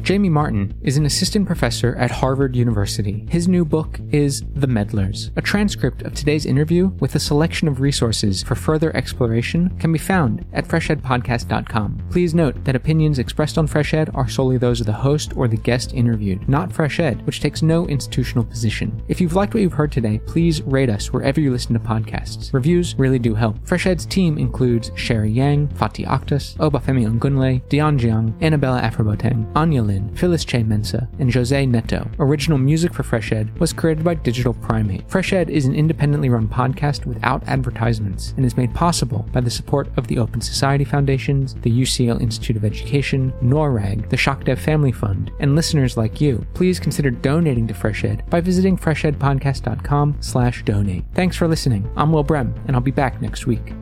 Jamie 0.08 0.30
Martin 0.30 0.74
is 0.84 0.96
an 0.96 1.06
assistant 1.06 1.46
professor 1.46 1.94
at 1.98 2.10
Harvard 2.10 2.56
University. 2.56 3.28
His 3.30 3.50
new 3.50 3.66
book 3.66 4.00
is 4.10 4.42
The 4.56 4.66
Meddlers. 4.66 5.32
A 5.36 5.42
transcript 5.42 6.04
of 6.04 6.14
today's 6.14 6.46
interview 6.46 6.88
with 7.02 7.16
a 7.16 7.20
selection 7.20 7.68
of 7.68 7.82
resources 7.82 8.42
for 8.42 8.56
further 8.56 8.96
exploration 8.96 9.78
can 9.80 9.92
be 9.92 10.00
found 10.00 10.46
at 10.54 10.66
freshedpodcast.com. 10.66 12.04
Please 12.10 12.34
note 12.34 12.64
that 12.64 12.74
opinions 12.74 13.20
expressed 13.20 13.58
on 13.58 13.68
FreshEd 13.68 14.10
are 14.16 14.30
solely 14.30 14.58
those 14.58 14.80
of 14.80 14.86
the 14.86 14.94
host 14.94 15.36
or 15.36 15.50
the 15.50 15.58
guest 15.58 15.94
interviewed, 15.94 16.48
not 16.48 16.70
FreshEd, 16.70 17.26
which 17.26 17.42
takes 17.42 17.62
no 17.62 17.86
institutional 17.88 18.46
position. 18.46 19.04
If 19.10 19.20
you've 19.20 19.36
liked 19.36 19.56
what 19.56 19.60
you've 19.62 19.74
heard 19.74 19.92
today, 19.92 20.20
please 20.20 20.62
rate 20.62 20.90
us 20.90 21.12
wherever 21.12 21.42
you 21.42 21.52
listen 21.52 21.74
to 21.74 21.82
podcasts. 21.82 22.54
Reviews 22.54 22.96
really 22.98 23.20
do 23.20 23.36
help. 23.36 23.60
FreshEd's 23.66 24.06
team 24.06 24.38
includes 24.38 24.90
Sherry 24.96 25.32
Yang, 25.32 25.68
Fatih 25.68 26.08
Akhtas, 26.08 26.56
Obafemi 26.60 27.06
Ngunle, 27.20 27.68
Dion 27.68 28.00
Jiang, 28.00 28.34
Annabella 28.42 28.80
Afroboteng, 28.82 29.54
Anya 29.54 29.84
Lin, 29.84 29.97
Phyllis 30.16 30.46
Che 30.46 30.64
Mensa, 30.64 31.08
and 31.20 31.34
Jose 31.34 31.66
Neto. 31.66 32.10
Original 32.20 32.58
music 32.58 32.94
for 32.94 33.04
FreshEd 33.04 33.58
was 33.60 33.74
created 33.74 34.04
by 34.04 34.14
Digital 34.14 34.54
Primate. 34.54 35.08
FreshEd 35.08 35.50
is 35.50 35.66
an 35.66 35.76
independently 35.76 36.30
run 36.30 36.48
podcast 36.48 37.06
without 37.06 37.44
advertisements 37.48 38.34
and 38.38 38.46
is 38.46 38.58
made 38.58 38.74
possible 38.74 39.28
by 39.32 39.42
the 39.42 39.50
support 39.50 39.90
of 39.98 40.08
the 40.08 40.18
Open 40.18 40.42
Society 40.42 40.84
Foundations, 40.84 41.56
the 41.56 41.82
UCL 41.82 42.22
Institute 42.22 42.58
of 42.58 42.66
Education, 42.66 43.34
NORAG, 43.42 44.10
the 44.10 44.18
ShockDev 44.18 44.58
Family 44.58 44.92
Fund, 44.92 45.32
and 45.40 45.56
listeners 45.56 45.98
like 45.98 46.22
you. 46.22 46.46
Please 46.54 46.80
consider 46.80 47.10
donating 47.12 47.68
to 47.68 47.74
FreshEd 47.74 48.30
by 48.30 48.42
visiting 48.42 48.78
freshedpodcast.com 48.78 50.18
slash 50.20 50.64
donate. 50.64 51.06
Thanks 51.14 51.36
for 51.36 51.48
listening. 51.48 51.90
I'm 51.96 52.12
Will 52.12 52.24
Brehm, 52.24 52.54
and 52.68 52.76
I'll 52.76 52.82
be 52.82 52.92
back 52.92 53.22
next 53.22 53.48
week. 53.48 53.74